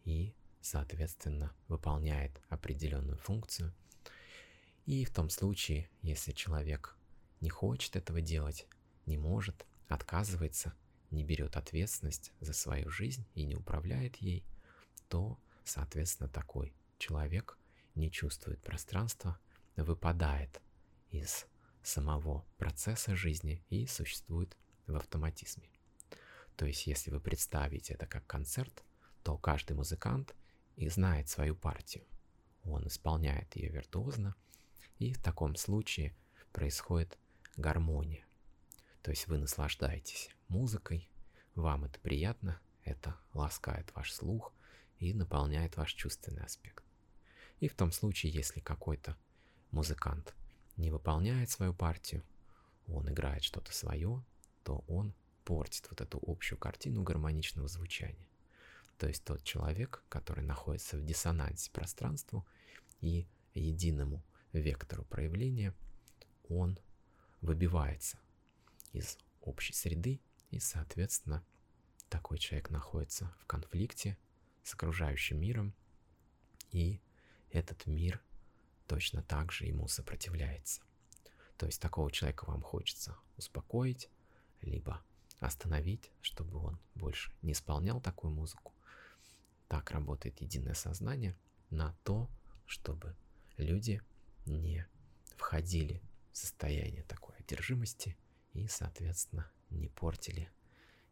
и, 0.04 0.34
соответственно, 0.62 1.54
выполняет 1.68 2.32
определенную 2.50 3.18
функцию. 3.18 3.74
И 4.86 5.06
в 5.06 5.14
том 5.14 5.30
случае, 5.30 5.90
если 6.02 6.32
человек 6.32 6.98
не 7.40 7.50
хочет 7.50 7.96
этого 7.96 8.22
делать, 8.22 8.68
не 9.06 9.18
может, 9.18 9.66
отказывается, 9.88 10.74
не 11.10 11.24
берет 11.24 11.58
ответственность 11.58 12.32
за 12.40 12.54
свою 12.54 12.90
жизнь 12.90 13.26
и 13.36 13.44
не 13.44 13.56
управляет 13.56 14.18
ей, 14.18 14.46
то, 15.10 15.38
соответственно, 15.64 16.30
такой 16.30 16.74
человек 16.98 17.58
не 17.96 18.12
чувствует 18.12 18.62
пространства, 18.62 19.38
выпадает 19.76 20.62
из 21.10 21.46
самого 21.84 22.46
процесса 22.58 23.16
жизни 23.16 23.64
и 23.70 23.88
существует 23.88 24.56
в 24.88 24.96
автоматизме. 24.96 25.70
То 26.56 26.66
есть, 26.66 26.88
если 26.88 27.12
вы 27.12 27.20
представите 27.20 27.94
это 27.94 28.06
как 28.06 28.26
концерт, 28.28 28.84
то 29.24 29.38
каждый 29.38 29.74
музыкант 29.74 30.36
и 30.76 30.90
знает 30.90 31.30
свою 31.30 31.56
партию. 31.56 32.06
Он 32.64 32.88
исполняет 32.88 33.56
ее 33.56 33.70
виртуозно, 33.70 34.36
и 35.00 35.14
в 35.14 35.22
таком 35.22 35.56
случае 35.56 36.16
происходит 36.52 37.18
гармония. 37.58 38.26
То 39.02 39.12
есть 39.12 39.28
вы 39.28 39.38
наслаждаетесь 39.38 40.30
музыкой, 40.48 41.10
вам 41.56 41.86
это 41.86 42.00
приятно, 42.00 42.60
это 42.84 43.18
ласкает 43.34 43.94
ваш 43.96 44.14
слух 44.14 44.54
и 45.00 45.14
наполняет 45.14 45.78
ваш 45.78 45.94
чувственный 45.94 46.44
аспект. 46.44 46.84
И 47.60 47.68
в 47.68 47.76
том 47.76 47.92
случае, 47.92 48.32
если 48.32 48.60
какой-то 48.60 49.18
музыкант 49.72 50.36
не 50.78 50.92
выполняет 50.92 51.50
свою 51.50 51.74
партию, 51.74 52.24
он 52.88 53.10
играет 53.10 53.44
что-то 53.44 53.74
свое, 53.74 54.24
то 54.64 54.84
он 54.88 55.14
портит 55.44 55.88
вот 55.90 56.02
эту 56.02 56.20
общую 56.26 56.58
картину 56.58 57.04
гармоничного 57.04 57.68
звучания. 57.68 58.28
То 58.98 59.08
есть 59.08 59.24
тот 59.24 59.44
человек, 59.44 60.04
который 60.10 60.44
находится 60.44 60.98
в 60.98 61.04
диссонансе 61.04 61.72
пространству 61.72 62.46
и 63.00 63.28
единому 63.54 64.24
вектору 64.54 65.04
проявления, 65.06 65.74
он 66.50 66.78
выбивается 67.42 68.20
из 68.92 69.18
общей 69.42 69.74
среды, 69.74 70.22
и, 70.52 70.60
соответственно, 70.60 71.44
такой 72.10 72.38
человек 72.38 72.70
находится 72.70 73.34
в 73.40 73.46
конфликте 73.46 74.18
с 74.64 74.74
окружающим 74.74 75.40
миром, 75.40 75.74
и 76.72 77.02
этот 77.50 77.86
мир 77.86 78.22
точно 78.92 79.24
так 79.24 79.54
же 79.54 79.68
ему 79.68 79.88
сопротивляется. 79.88 80.82
То 81.56 81.66
есть 81.66 81.82
такого 81.82 82.12
человека 82.12 82.44
вам 82.44 82.62
хочется 82.62 83.16
успокоить, 83.38 84.10
либо 84.60 85.02
остановить, 85.40 86.12
чтобы 86.20 86.60
он 86.60 86.78
больше 86.96 87.32
не 87.42 87.54
исполнял 87.54 88.02
такую 88.02 88.34
музыку. 88.34 88.74
Так 89.70 89.92
работает 89.92 90.42
единое 90.42 90.74
сознание 90.74 91.38
на 91.70 91.96
то, 92.04 92.30
чтобы 92.66 93.16
люди 93.56 94.02
не 94.46 94.86
входили 95.38 96.02
в 96.34 96.38
состояние 96.38 97.04
такой 97.04 97.38
одержимости 97.38 98.18
и, 98.52 98.68
соответственно, 98.68 99.50
не 99.70 99.88
портили 99.88 100.52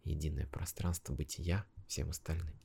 единое 0.04 0.48
пространство 0.48 1.14
бытия 1.14 1.66
всем 1.88 2.10
остальным. 2.10 2.60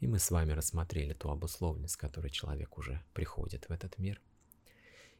И 0.00 0.06
мы 0.06 0.18
с 0.18 0.30
вами 0.30 0.52
рассмотрели 0.52 1.12
ту 1.12 1.28
обусловленность, 1.28 1.94
с 1.94 1.96
которой 1.96 2.30
человек 2.30 2.78
уже 2.78 3.02
приходит 3.14 3.68
в 3.68 3.72
этот 3.72 3.98
мир. 3.98 4.20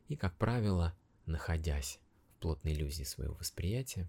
И, 0.06 0.16
как 0.16 0.36
правило, 0.36 0.96
находясь 1.26 1.98
в 2.36 2.40
плотной 2.40 2.72
иллюзии 2.72 3.02
своего 3.02 3.34
восприятия, 3.34 4.08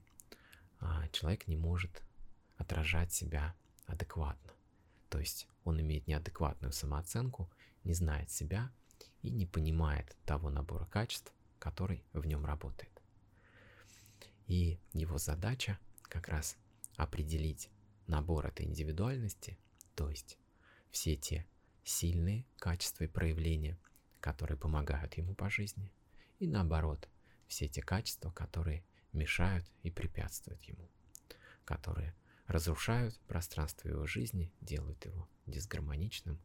а, 0.79 1.07
человек 1.09 1.47
не 1.47 1.57
может 1.57 2.03
отражать 2.57 3.11
себя 3.11 3.55
адекватно. 3.87 4.53
То 5.09 5.19
есть 5.19 5.47
он 5.63 5.81
имеет 5.81 6.07
неадекватную 6.07 6.71
самооценку, 6.71 7.49
не 7.83 7.93
знает 7.93 8.29
себя 8.29 8.71
и 9.23 9.31
не 9.31 9.47
понимает 9.47 10.15
того 10.25 10.51
набора 10.51 10.85
качеств, 10.85 11.33
который 11.57 12.03
в 12.13 12.25
нем 12.27 12.45
работает. 12.45 12.91
И 14.45 14.79
его 14.93 15.17
задача 15.17 15.79
как 16.03 16.27
раз 16.27 16.57
определить 16.95 17.69
набор 18.07 18.45
этой 18.45 18.65
индивидуальности, 18.65 19.57
то 19.95 20.09
есть 20.09 20.37
все 20.91 21.15
те 21.15 21.45
сильные 21.83 22.45
качества 22.57 23.05
и 23.05 23.07
проявления, 23.07 23.77
которые 24.19 24.57
помогают 24.57 25.15
ему 25.15 25.33
по 25.33 25.49
жизни, 25.49 25.91
и 26.39 26.47
наоборот, 26.47 27.09
все 27.47 27.67
те 27.67 27.81
качества, 27.81 28.31
которые 28.31 28.83
мешают 29.11 29.65
и 29.83 29.89
препятствуют 29.89 30.63
ему, 30.65 30.87
которые 31.65 32.15
разрушают 32.47 33.19
пространство 33.27 33.87
его 33.87 34.05
жизни, 34.05 34.51
делают 34.61 35.05
его 35.05 35.27
дисгармоничным 35.45 36.39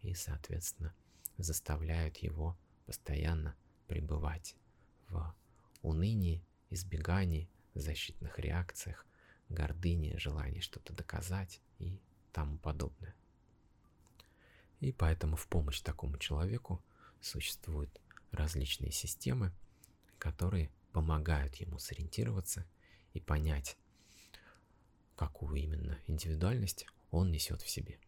и, 0.00 0.14
соответственно, 0.14 0.94
заставляют 1.38 2.18
его 2.18 2.56
постоянно 2.86 3.54
пребывать 3.86 4.56
в 5.08 5.34
унынии, 5.82 6.44
избегании, 6.70 7.48
защитных 7.74 8.38
реакциях, 8.38 9.06
гордыне, 9.48 10.18
желании 10.18 10.60
что-то 10.60 10.92
доказать 10.92 11.60
и 11.78 11.98
тому 12.32 12.58
подобное. 12.58 13.14
И 14.82 14.90
поэтому 14.90 15.36
в 15.36 15.46
помощь 15.46 15.80
такому 15.80 16.18
человеку 16.18 16.82
существуют 17.20 18.00
различные 18.32 18.90
системы, 18.90 19.52
которые 20.18 20.72
помогают 20.90 21.54
ему 21.54 21.78
сориентироваться 21.78 22.66
и 23.12 23.20
понять, 23.20 23.76
какую 25.14 25.54
именно 25.54 26.00
индивидуальность 26.08 26.84
он 27.12 27.30
несет 27.30 27.62
в 27.62 27.70
себе. 27.70 28.00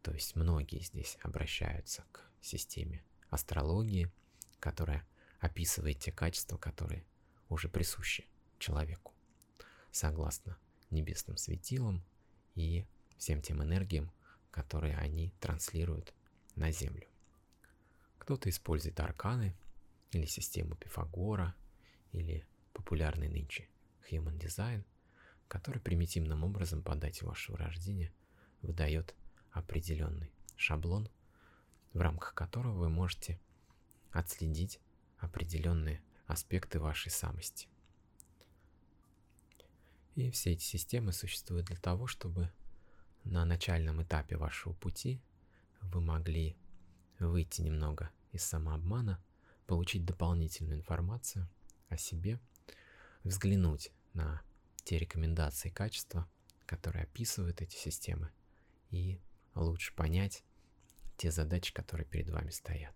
То 0.00 0.14
есть 0.14 0.34
многие 0.34 0.78
здесь 0.78 1.18
обращаются 1.20 2.04
к 2.10 2.22
системе 2.40 3.04
астрологии, 3.28 4.10
которая 4.60 5.06
описывает 5.40 5.98
те 5.98 6.10
качества, 6.10 6.56
которые 6.56 7.04
уже 7.50 7.68
присущи 7.68 8.24
человеку, 8.58 9.12
согласно 9.90 10.56
небесным 10.88 11.36
светилам 11.36 12.02
и 12.54 12.86
всем 13.18 13.42
тем 13.42 13.62
энергиям, 13.62 14.10
которые 14.52 14.96
они 14.96 15.32
транслируют 15.40 16.14
на 16.54 16.70
Землю. 16.70 17.08
Кто-то 18.18 18.48
использует 18.48 19.00
арканы 19.00 19.56
или 20.12 20.26
систему 20.26 20.76
Пифагора, 20.76 21.56
или 22.12 22.46
популярный 22.72 23.28
нынче 23.28 23.68
Human 24.10 24.38
Design, 24.38 24.84
который 25.48 25.80
примитивным 25.80 26.44
образом 26.44 26.82
по 26.82 26.94
дате 26.94 27.24
вашего 27.24 27.58
рождения 27.58 28.12
выдает 28.60 29.14
определенный 29.50 30.30
шаблон, 30.56 31.08
в 31.92 32.00
рамках 32.00 32.34
которого 32.34 32.78
вы 32.78 32.88
можете 32.88 33.40
отследить 34.12 34.78
определенные 35.18 36.02
аспекты 36.26 36.78
вашей 36.78 37.10
самости. 37.10 37.68
И 40.14 40.30
все 40.30 40.52
эти 40.52 40.62
системы 40.62 41.12
существуют 41.12 41.66
для 41.66 41.76
того, 41.76 42.06
чтобы 42.06 42.50
на 43.24 43.44
начальном 43.44 44.02
этапе 44.02 44.36
вашего 44.36 44.72
пути 44.72 45.20
вы 45.80 46.00
могли 46.00 46.56
выйти 47.18 47.62
немного 47.62 48.10
из 48.32 48.42
самообмана, 48.42 49.22
получить 49.66 50.04
дополнительную 50.04 50.78
информацию 50.78 51.48
о 51.88 51.96
себе, 51.96 52.40
взглянуть 53.24 53.92
на 54.12 54.42
те 54.84 54.98
рекомендации 54.98 55.68
и 55.68 55.72
качества, 55.72 56.28
которые 56.66 57.04
описывают 57.04 57.60
эти 57.60 57.76
системы, 57.76 58.30
и 58.90 59.20
лучше 59.54 59.94
понять 59.94 60.44
те 61.16 61.30
задачи, 61.30 61.72
которые 61.72 62.06
перед 62.06 62.28
вами 62.30 62.50
стоят, 62.50 62.94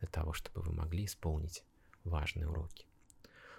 для 0.00 0.08
того, 0.08 0.32
чтобы 0.32 0.62
вы 0.62 0.72
могли 0.72 1.04
исполнить 1.04 1.64
важные 2.04 2.48
уроки. 2.48 2.86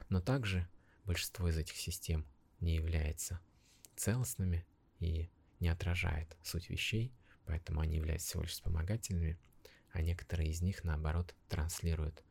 Но 0.09 0.21
также 0.21 0.67
большинство 1.05 1.47
из 1.47 1.57
этих 1.57 1.75
систем 1.75 2.25
не 2.59 2.75
является 2.75 3.39
целостными 3.95 4.65
и 4.99 5.29
не 5.63 5.69
отражает 5.69 6.35
суть 6.43 6.69
вещей, 6.69 7.13
поэтому 7.45 7.79
они 7.79 7.95
являются 7.95 8.27
всего 8.27 8.43
лишь 8.43 8.51
вспомогательными, 8.51 9.39
а 9.91 10.01
некоторые 10.01 10.49
из 10.49 10.61
них, 10.61 10.83
наоборот, 10.83 11.33
транслируют 11.47 12.21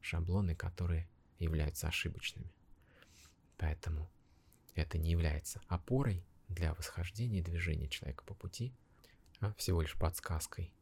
шаблоны, 0.00 0.56
которые 0.56 1.08
являются 1.38 1.86
ошибочными. 1.86 2.52
Поэтому 3.58 4.10
это 4.74 4.98
не 4.98 5.10
является 5.12 5.60
опорой 5.68 6.24
для 6.48 6.74
восхождения 6.74 7.38
и 7.38 7.44
движения 7.44 7.88
человека 7.88 8.24
по 8.24 8.34
пути, 8.34 8.74
а 9.38 9.52
всего 9.54 9.82
лишь 9.82 9.96
подсказкой, 9.96 10.72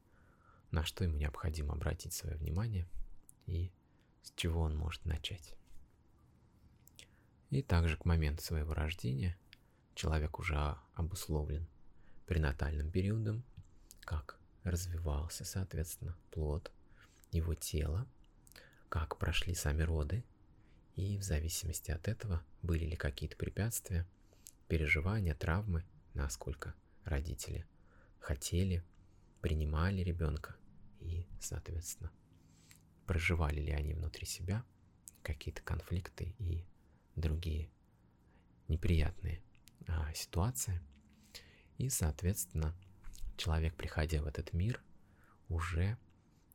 на 0.70 0.84
что 0.84 1.04
ему 1.04 1.16
необходимо 1.16 1.74
обратить 1.74 2.14
свое 2.14 2.36
внимание 2.36 2.88
и 3.46 3.70
с 4.22 4.32
чего 4.34 4.62
он 4.62 4.74
может 4.74 5.04
начать. 5.04 5.54
И 7.50 7.62
также 7.62 7.98
к 7.98 8.06
моменту 8.06 8.42
своего 8.42 8.72
рождения 8.72 9.38
человек 9.94 10.38
уже 10.38 10.78
обусловлен 10.94 11.66
пренатальным 12.28 12.90
периодом, 12.90 13.42
как 14.00 14.38
развивался, 14.62 15.46
соответственно, 15.46 16.14
плод 16.30 16.70
его 17.32 17.54
тела, 17.54 18.06
как 18.90 19.16
прошли 19.16 19.54
сами 19.54 19.82
роды, 19.82 20.22
и 20.94 21.16
в 21.16 21.22
зависимости 21.22 21.90
от 21.90 22.06
этого 22.06 22.44
были 22.62 22.84
ли 22.84 22.96
какие-то 22.96 23.36
препятствия, 23.36 24.06
переживания, 24.68 25.34
травмы, 25.34 25.84
насколько 26.12 26.74
родители 27.04 27.66
хотели, 28.20 28.84
принимали 29.40 30.02
ребенка 30.02 30.54
и, 31.00 31.26
соответственно, 31.40 32.10
проживали 33.06 33.60
ли 33.60 33.72
они 33.72 33.94
внутри 33.94 34.26
себя 34.26 34.64
какие-то 35.22 35.62
конфликты 35.62 36.34
и 36.38 36.62
другие 37.16 37.70
неприятные 38.68 39.40
а, 39.86 40.12
ситуации– 40.12 40.82
и, 41.78 41.88
соответственно, 41.88 42.74
человек, 43.36 43.74
приходя 43.76 44.20
в 44.20 44.26
этот 44.26 44.52
мир, 44.52 44.82
уже 45.48 45.96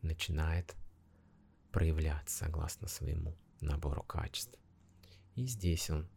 начинает 0.01 0.75
проявляться 1.71 2.45
согласно 2.45 2.87
своему 2.87 3.35
набору 3.61 4.03
качеств. 4.03 4.59
И 5.35 5.47
здесь 5.47 5.89
он 5.89 6.07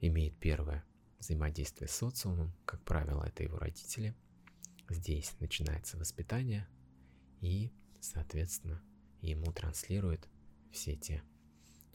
имеет 0.00 0.36
первое 0.38 0.84
взаимодействие 1.20 1.88
с 1.88 1.96
социумом, 1.96 2.52
как 2.64 2.82
правило, 2.82 3.22
это 3.22 3.42
его 3.42 3.58
родители. 3.58 4.14
Здесь 4.88 5.34
начинается 5.40 5.96
воспитание, 5.96 6.66
и, 7.40 7.72
соответственно, 8.00 8.82
ему 9.20 9.52
транслируют 9.52 10.28
все 10.72 10.96
те 10.96 11.22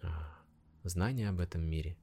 а, 0.01 0.39
знания 0.83 1.29
об 1.29 1.39
этом 1.39 1.61
мире, 1.61 1.97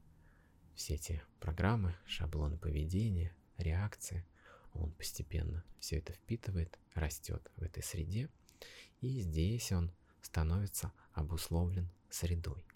все 0.75 0.99
те 0.99 1.23
программы, 1.41 1.97
шаблоны 2.07 2.59
поведения, 2.59 3.35
реакции. 3.59 4.25
Он 4.73 4.93
постепенно 4.93 5.65
все 5.79 5.99
это 5.99 6.13
впитывает, 6.13 6.79
растет 6.95 7.51
в 7.57 7.63
этой 7.63 7.83
среде, 7.83 8.29
и 9.01 9.21
здесь 9.21 9.73
он 9.73 9.93
становится 10.21 10.93
обусловлен 11.13 11.91
средой, 12.11 12.67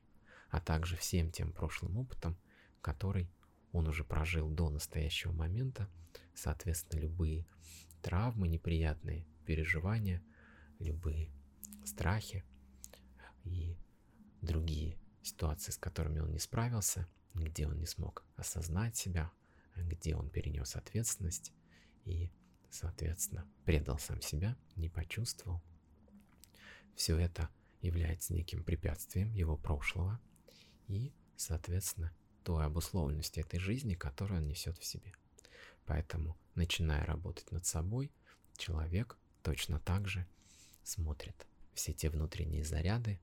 а 0.49 0.61
также 0.61 0.97
всем 0.97 1.31
тем 1.31 1.53
прошлым 1.53 1.99
опытом, 1.99 2.39
который 2.81 3.31
он 3.73 3.87
уже 3.87 4.05
прожил 4.05 4.49
до 4.49 4.69
настоящего 4.71 5.33
момента, 5.33 5.89
соответственно, 6.35 7.01
любые 7.01 7.47
травмы, 8.03 8.49
неприятные 8.49 9.27
переживания, 9.45 10.23
любые 10.79 11.31
страхи 11.85 12.45
и 13.45 13.77
другие 14.41 14.99
ситуации, 15.23 15.73
с 15.73 15.77
которыми 15.77 16.21
он 16.21 16.33
не 16.33 16.39
справился, 16.39 17.07
где 17.35 17.67
он 17.67 17.79
не 17.79 17.87
смог 17.87 18.25
осознать 18.37 18.97
себя, 18.97 19.31
где 19.89 20.17
он 20.17 20.31
перенес 20.31 20.77
ответственность 20.77 21.53
и, 22.05 22.31
соответственно, 22.71 23.47
предал 23.65 23.99
сам 23.99 24.21
себя, 24.21 24.57
не 24.77 24.89
почувствовал. 24.89 25.63
Все 26.95 27.17
это 27.19 27.49
является 27.81 28.35
неким 28.35 28.63
препятствием 28.63 29.33
его 29.33 29.57
прошлого 29.57 30.21
и, 30.89 31.13
соответственно, 31.37 32.13
той 32.45 32.65
обусловленности 32.65 33.41
этой 33.41 33.61
жизни, 33.61 33.95
которую 33.95 34.41
он 34.41 34.49
несет 34.49 34.79
в 34.79 34.85
себе. 34.85 35.13
Поэтому, 35.87 36.39
начиная 36.55 37.05
работать 37.05 37.51
над 37.53 37.67
собой, 37.67 38.13
человек 38.57 39.19
точно 39.43 39.81
так 39.81 40.09
же 40.09 40.27
смотрит 40.83 41.47
все 41.75 41.93
те 41.93 42.11
внутренние 42.11 42.65
заряды, 42.65 43.21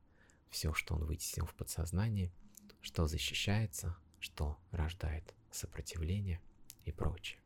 все, 0.50 0.74
что 0.74 0.96
он 0.96 1.06
вытеснил 1.06 1.46
в 1.46 1.54
подсознании, 1.54 2.32
что 2.82 3.08
защищается, 3.08 3.96
что 4.20 4.58
рождает 4.72 5.36
сопротивление 5.52 6.42
и 6.90 6.92
прочее. 6.92 7.40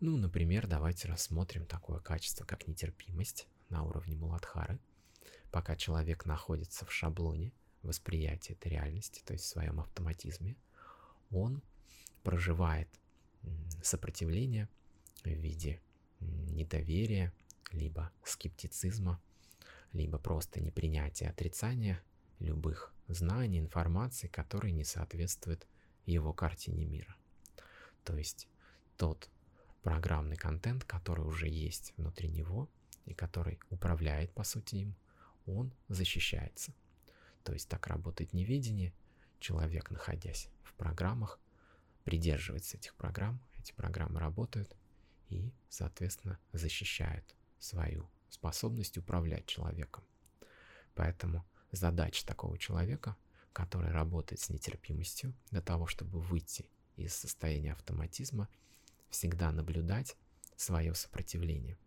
Ну, 0.00 0.16
например, 0.16 0.66
давайте 0.66 1.08
рассмотрим 1.08 1.66
такое 1.66 2.00
качество, 2.00 2.44
как 2.44 2.66
нетерпимость 2.66 3.46
на 3.68 3.82
уровне 3.82 4.16
Муладхары. 4.16 4.78
Пока 5.50 5.76
человек 5.76 6.24
находится 6.24 6.86
в 6.86 6.92
шаблоне 6.92 7.52
восприятия 7.82 8.54
этой 8.54 8.68
реальности, 8.72 9.22
то 9.24 9.32
есть 9.32 9.44
в 9.44 9.48
своем 9.48 9.80
автоматизме, 9.80 10.56
он 11.30 11.62
проживает 12.22 12.88
сопротивление 13.82 14.68
в 15.22 15.28
виде 15.28 15.80
недоверия, 16.20 17.32
либо 17.72 18.10
скептицизма, 18.24 19.20
либо 19.92 20.18
просто 20.18 20.60
непринятия, 20.60 21.28
отрицания 21.30 22.02
любых 22.38 22.92
знаний, 23.08 23.58
информации, 23.58 24.28
которые 24.28 24.72
не 24.72 24.84
соответствуют 24.84 25.66
его 26.06 26.32
картине 26.32 26.84
мира. 26.84 27.14
То 28.04 28.16
есть 28.16 28.48
тот 28.96 29.30
программный 29.82 30.36
контент, 30.36 30.84
который 30.84 31.24
уже 31.24 31.48
есть 31.48 31.94
внутри 31.96 32.28
него 32.28 32.68
и 33.06 33.14
который 33.14 33.58
управляет, 33.70 34.32
по 34.32 34.44
сути, 34.44 34.76
им, 34.76 34.96
он 35.46 35.72
защищается. 35.88 36.72
То 37.42 37.52
есть 37.52 37.68
так 37.68 37.86
работает 37.86 38.32
неведение. 38.32 38.92
Человек, 39.38 39.90
находясь 39.90 40.48
в 40.62 40.74
программах, 40.74 41.40
придерживается 42.04 42.76
этих 42.76 42.94
программ, 42.94 43.40
эти 43.58 43.72
программы 43.72 44.20
работают 44.20 44.76
и, 45.28 45.52
соответственно, 45.68 46.38
защищают 46.52 47.34
свою 47.58 48.08
способность 48.28 48.98
управлять 48.98 49.46
человеком. 49.46 50.04
Поэтому 50.94 51.44
задача 51.72 52.26
такого 52.26 52.58
человека, 52.58 53.16
который 53.52 53.90
работает 53.90 54.40
с 54.40 54.50
нетерпимостью, 54.50 55.34
для 55.50 55.60
того, 55.60 55.86
чтобы 55.86 56.20
выйти 56.20 56.68
из 57.04 57.14
состояния 57.14 57.72
автоматизма, 57.72 58.48
всегда 59.10 59.52
наблюдать 59.52 60.16
свое 60.56 60.94
сопротивление. 60.94 61.78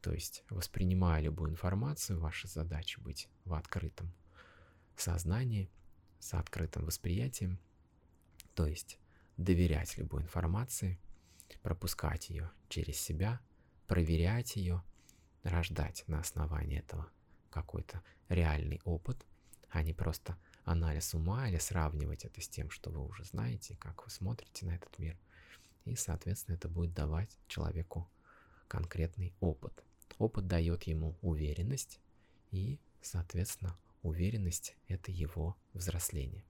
То 0.00 0.12
есть, 0.12 0.44
воспринимая 0.50 1.22
любую 1.22 1.50
информацию, 1.50 2.20
ваша 2.20 2.46
задача 2.46 3.00
быть 3.00 3.28
в 3.44 3.54
открытом 3.54 4.12
сознании, 4.96 5.70
с 6.18 6.34
открытым 6.34 6.84
восприятием, 6.84 7.58
то 8.54 8.66
есть 8.66 8.98
доверять 9.36 9.96
любой 9.98 10.22
информации, 10.22 10.98
пропускать 11.62 12.30
ее 12.30 12.50
через 12.68 12.98
себя, 12.98 13.40
проверять 13.86 14.56
ее, 14.56 14.82
рождать 15.42 16.04
на 16.06 16.20
основании 16.20 16.78
этого 16.78 17.10
какой-то 17.50 18.02
реальный 18.28 18.80
опыт, 18.84 19.24
а 19.70 19.82
не 19.82 19.92
просто 19.92 20.36
анализ 20.64 21.14
ума 21.14 21.48
или 21.48 21.58
сравнивать 21.58 22.24
это 22.24 22.40
с 22.40 22.48
тем, 22.48 22.70
что 22.70 22.90
вы 22.90 23.06
уже 23.06 23.24
знаете, 23.24 23.76
как 23.76 24.04
вы 24.04 24.10
смотрите 24.10 24.66
на 24.66 24.74
этот 24.76 24.98
мир. 24.98 25.16
И, 25.84 25.94
соответственно, 25.96 26.56
это 26.56 26.68
будет 26.68 26.94
давать 26.94 27.38
человеку 27.46 28.08
конкретный 28.68 29.34
опыт. 29.40 29.84
Опыт 30.18 30.46
дает 30.46 30.84
ему 30.84 31.16
уверенность, 31.20 32.00
и, 32.50 32.78
соответственно, 33.02 33.76
уверенность– 34.02 34.76
это 34.88 35.10
его 35.10 35.56
взросление. 35.72 36.44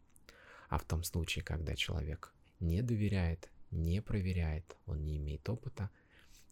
А 0.68 0.78
в 0.78 0.84
том 0.84 1.02
случае, 1.02 1.44
когда 1.44 1.74
человек 1.74 2.32
не 2.60 2.82
доверяет, 2.82 3.50
не 3.70 4.00
проверяет, 4.00 4.76
он 4.86 5.04
не 5.04 5.16
имеет 5.16 5.48
опыта, 5.48 5.90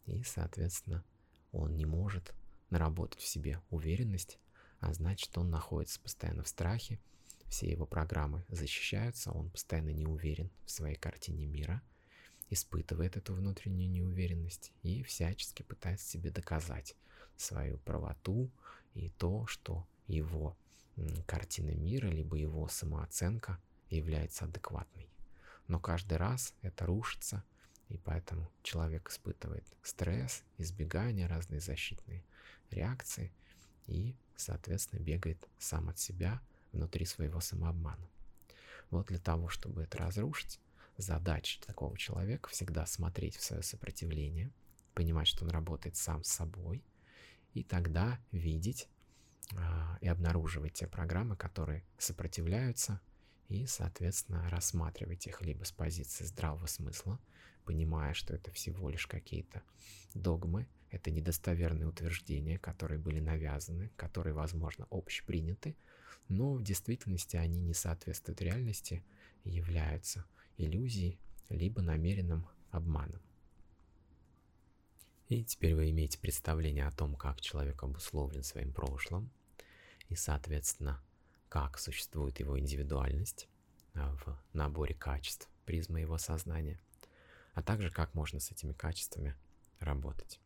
и, 0.06 0.22
соответственно, 0.24 1.04
он 1.52 1.76
не 1.76 1.86
может 1.86 2.34
наработать 2.70 3.20
в 3.20 3.26
себе 3.26 3.60
уверенность, 3.70 4.38
а 4.80 4.92
значит, 4.92 5.36
он 5.38 5.50
находится 5.50 6.00
постоянно 6.00 6.42
в 6.42 6.48
страхе, 6.48 6.98
все 7.52 7.70
его 7.70 7.84
программы 7.84 8.46
защищаются, 8.48 9.30
он 9.30 9.50
постоянно 9.50 9.90
не 9.90 10.06
уверен 10.06 10.50
в 10.64 10.70
своей 10.70 10.96
картине 10.96 11.44
мира, 11.44 11.82
испытывает 12.48 13.18
эту 13.18 13.34
внутреннюю 13.34 13.90
неуверенность 13.90 14.72
и 14.82 15.02
всячески 15.02 15.62
пытается 15.62 16.08
себе 16.08 16.30
доказать 16.30 16.96
свою 17.36 17.76
правоту 17.76 18.50
и 18.94 19.10
то, 19.10 19.46
что 19.46 19.86
его 20.06 20.56
картина 21.26 21.72
мира, 21.72 22.06
либо 22.06 22.38
его 22.38 22.68
самооценка 22.68 23.60
является 23.90 24.46
адекватной. 24.46 25.10
Но 25.68 25.78
каждый 25.78 26.16
раз 26.16 26.54
это 26.62 26.86
рушится, 26.86 27.44
и 27.90 27.98
поэтому 27.98 28.50
человек 28.62 29.10
испытывает 29.10 29.66
стресс, 29.82 30.42
избегание, 30.56 31.26
разные 31.26 31.60
защитные 31.60 32.24
реакции 32.70 33.30
и, 33.88 34.16
соответственно, 34.36 35.00
бегает 35.00 35.46
сам 35.58 35.90
от 35.90 35.98
себя 35.98 36.40
внутри 36.72 37.04
своего 37.04 37.40
самообмана. 37.40 38.08
Вот 38.90 39.06
для 39.06 39.18
того, 39.18 39.48
чтобы 39.48 39.82
это 39.82 39.98
разрушить, 39.98 40.60
задача 40.96 41.60
такого 41.62 41.96
человека 41.96 42.50
всегда 42.50 42.86
смотреть 42.86 43.36
в 43.36 43.42
свое 43.42 43.62
сопротивление, 43.62 44.52
понимать, 44.94 45.26
что 45.26 45.44
он 45.44 45.50
работает 45.50 45.96
сам 45.96 46.22
с 46.24 46.28
собой, 46.28 46.84
и 47.54 47.62
тогда 47.62 48.18
видеть 48.30 48.88
э, 49.52 49.56
и 50.00 50.08
обнаруживать 50.08 50.74
те 50.74 50.86
программы, 50.86 51.36
которые 51.36 51.84
сопротивляются, 51.98 53.00
и, 53.48 53.66
соответственно, 53.66 54.48
рассматривать 54.48 55.26
их 55.26 55.42
либо 55.42 55.64
с 55.64 55.72
позиции 55.72 56.24
здравого 56.24 56.66
смысла, 56.66 57.18
понимая, 57.64 58.14
что 58.14 58.34
это 58.34 58.50
всего 58.50 58.88
лишь 58.88 59.06
какие-то 59.06 59.62
догмы, 60.14 60.66
это 60.92 61.10
недостоверные 61.10 61.88
утверждения, 61.88 62.58
которые 62.58 62.98
были 62.98 63.18
навязаны, 63.18 63.90
которые, 63.96 64.34
возможно, 64.34 64.86
общеприняты, 64.90 65.74
но 66.28 66.52
в 66.52 66.62
действительности 66.62 67.36
они 67.36 67.58
не 67.60 67.72
соответствуют 67.72 68.42
реальности 68.42 69.02
и 69.44 69.50
являются 69.50 70.24
иллюзией, 70.58 71.18
либо 71.48 71.80
намеренным 71.80 72.46
обманом. 72.70 73.20
И 75.28 75.42
теперь 75.44 75.74
вы 75.74 75.90
имеете 75.90 76.18
представление 76.18 76.86
о 76.86 76.92
том, 76.92 77.16
как 77.16 77.40
человек 77.40 77.82
обусловлен 77.82 78.42
своим 78.42 78.70
прошлым, 78.70 79.30
и, 80.10 80.14
соответственно, 80.14 81.02
как 81.48 81.78
существует 81.78 82.38
его 82.38 82.58
индивидуальность 82.58 83.48
а, 83.94 84.14
в 84.16 84.38
наборе 84.52 84.94
качеств 84.94 85.48
призмы 85.64 86.00
его 86.00 86.18
сознания, 86.18 86.78
а 87.54 87.62
также 87.62 87.90
как 87.90 88.12
можно 88.12 88.40
с 88.40 88.50
этими 88.50 88.74
качествами 88.74 89.34
работать. 89.80 90.38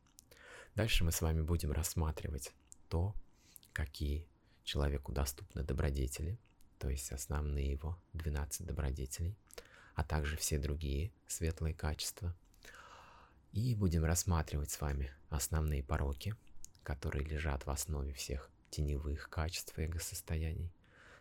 Дальше 0.76 1.04
мы 1.04 1.10
с 1.10 1.22
вами 1.22 1.40
будем 1.40 1.72
рассматривать 1.72 2.52
то, 2.90 3.14
какие 3.72 4.28
человеку 4.62 5.10
доступны 5.10 5.62
добродетели, 5.62 6.38
то 6.78 6.90
есть 6.90 7.12
основные 7.12 7.70
его 7.70 7.98
12 8.12 8.66
добродетелей, 8.66 9.38
а 9.94 10.04
также 10.04 10.36
все 10.36 10.58
другие 10.58 11.12
светлые 11.26 11.72
качества. 11.74 12.36
И 13.52 13.74
будем 13.74 14.04
рассматривать 14.04 14.70
с 14.70 14.78
вами 14.78 15.10
основные 15.30 15.82
пороки, 15.82 16.34
которые 16.82 17.24
лежат 17.24 17.64
в 17.64 17.70
основе 17.70 18.12
всех 18.12 18.50
теневых 18.68 19.30
качеств 19.30 19.78
эго-состояний, 19.78 20.70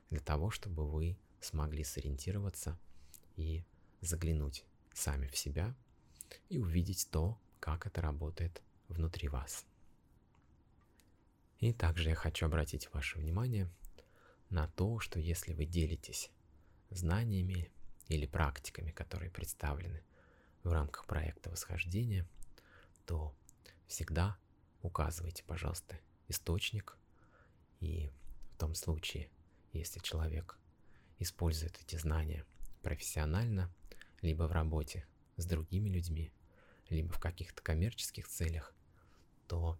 для 0.09 0.19
того, 0.19 0.51
чтобы 0.51 0.85
вы 0.85 1.17
смогли 1.39 1.85
сориентироваться 1.85 2.77
и 3.37 3.63
заглянуть 4.01 4.65
сами 4.93 5.27
в 5.27 5.37
себя 5.37 5.73
и 6.49 6.57
увидеть 6.57 7.07
то, 7.09 7.39
как 7.61 7.85
это 7.85 8.01
работает 8.01 8.61
внутри 8.87 9.27
вас. 9.27 9.65
И 11.59 11.73
также 11.73 12.09
я 12.09 12.15
хочу 12.15 12.45
обратить 12.45 12.91
ваше 12.93 13.17
внимание 13.17 13.69
на 14.49 14.67
то, 14.67 14.99
что 14.99 15.19
если 15.19 15.53
вы 15.53 15.65
делитесь 15.65 16.29
знаниями 16.89 17.71
или 18.07 18.25
практиками, 18.25 18.91
которые 18.91 19.31
представлены 19.31 20.03
в 20.63 20.71
рамках 20.71 21.05
проекта 21.05 21.49
восхождения, 21.49 22.27
то 23.05 23.35
всегда 23.87 24.37
указывайте, 24.81 25.43
пожалуйста, 25.43 25.99
источник. 26.27 26.97
И 27.79 28.11
в 28.53 28.57
том 28.57 28.75
случае, 28.75 29.29
если 29.73 29.99
человек 29.99 30.57
использует 31.19 31.79
эти 31.81 31.95
знания 31.95 32.45
профессионально, 32.81 33.73
либо 34.21 34.43
в 34.43 34.51
работе 34.51 35.05
с 35.37 35.45
другими 35.45 35.89
людьми, 35.89 36.31
либо 36.89 37.11
в 37.11 37.19
каких-то 37.19 37.61
коммерческих 37.61 38.27
целях, 38.27 38.73
то 39.47 39.79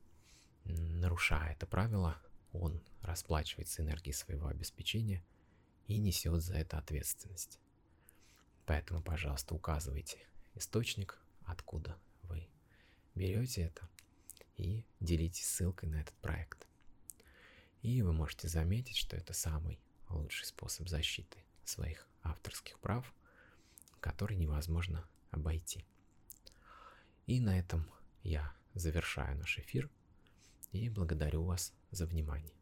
нарушая 0.63 1.53
это 1.53 1.65
правило, 1.65 2.17
он 2.51 2.81
расплачивается 3.01 3.83
энергией 3.83 4.13
своего 4.13 4.47
обеспечения 4.47 5.23
и 5.87 5.97
несет 5.97 6.41
за 6.41 6.55
это 6.55 6.77
ответственность. 6.77 7.59
Поэтому, 8.65 9.01
пожалуйста, 9.01 9.53
указывайте 9.53 10.17
источник, 10.55 11.19
откуда 11.45 11.97
вы 12.23 12.47
берете 13.13 13.63
это, 13.63 13.87
и 14.57 14.85
делитесь 14.99 15.45
ссылкой 15.47 15.89
на 15.89 16.01
этот 16.01 16.15
проект. 16.15 16.67
И 17.81 18.01
вы 18.01 18.13
можете 18.13 18.47
заметить, 18.47 18.97
что 18.97 19.15
это 19.15 19.33
самый 19.33 19.79
лучший 20.09 20.45
способ 20.45 20.87
защиты 20.87 21.37
своих 21.63 22.07
авторских 22.23 22.79
прав, 22.79 23.13
который 23.99 24.37
невозможно 24.37 25.07
обойти. 25.29 25.85
И 27.27 27.39
на 27.39 27.57
этом 27.57 27.89
я 28.23 28.53
завершаю 28.73 29.37
наш 29.37 29.57
эфир 29.57 29.89
и 30.71 30.89
благодарю 30.89 31.43
вас 31.43 31.73
за 31.91 32.05
внимание. 32.05 32.53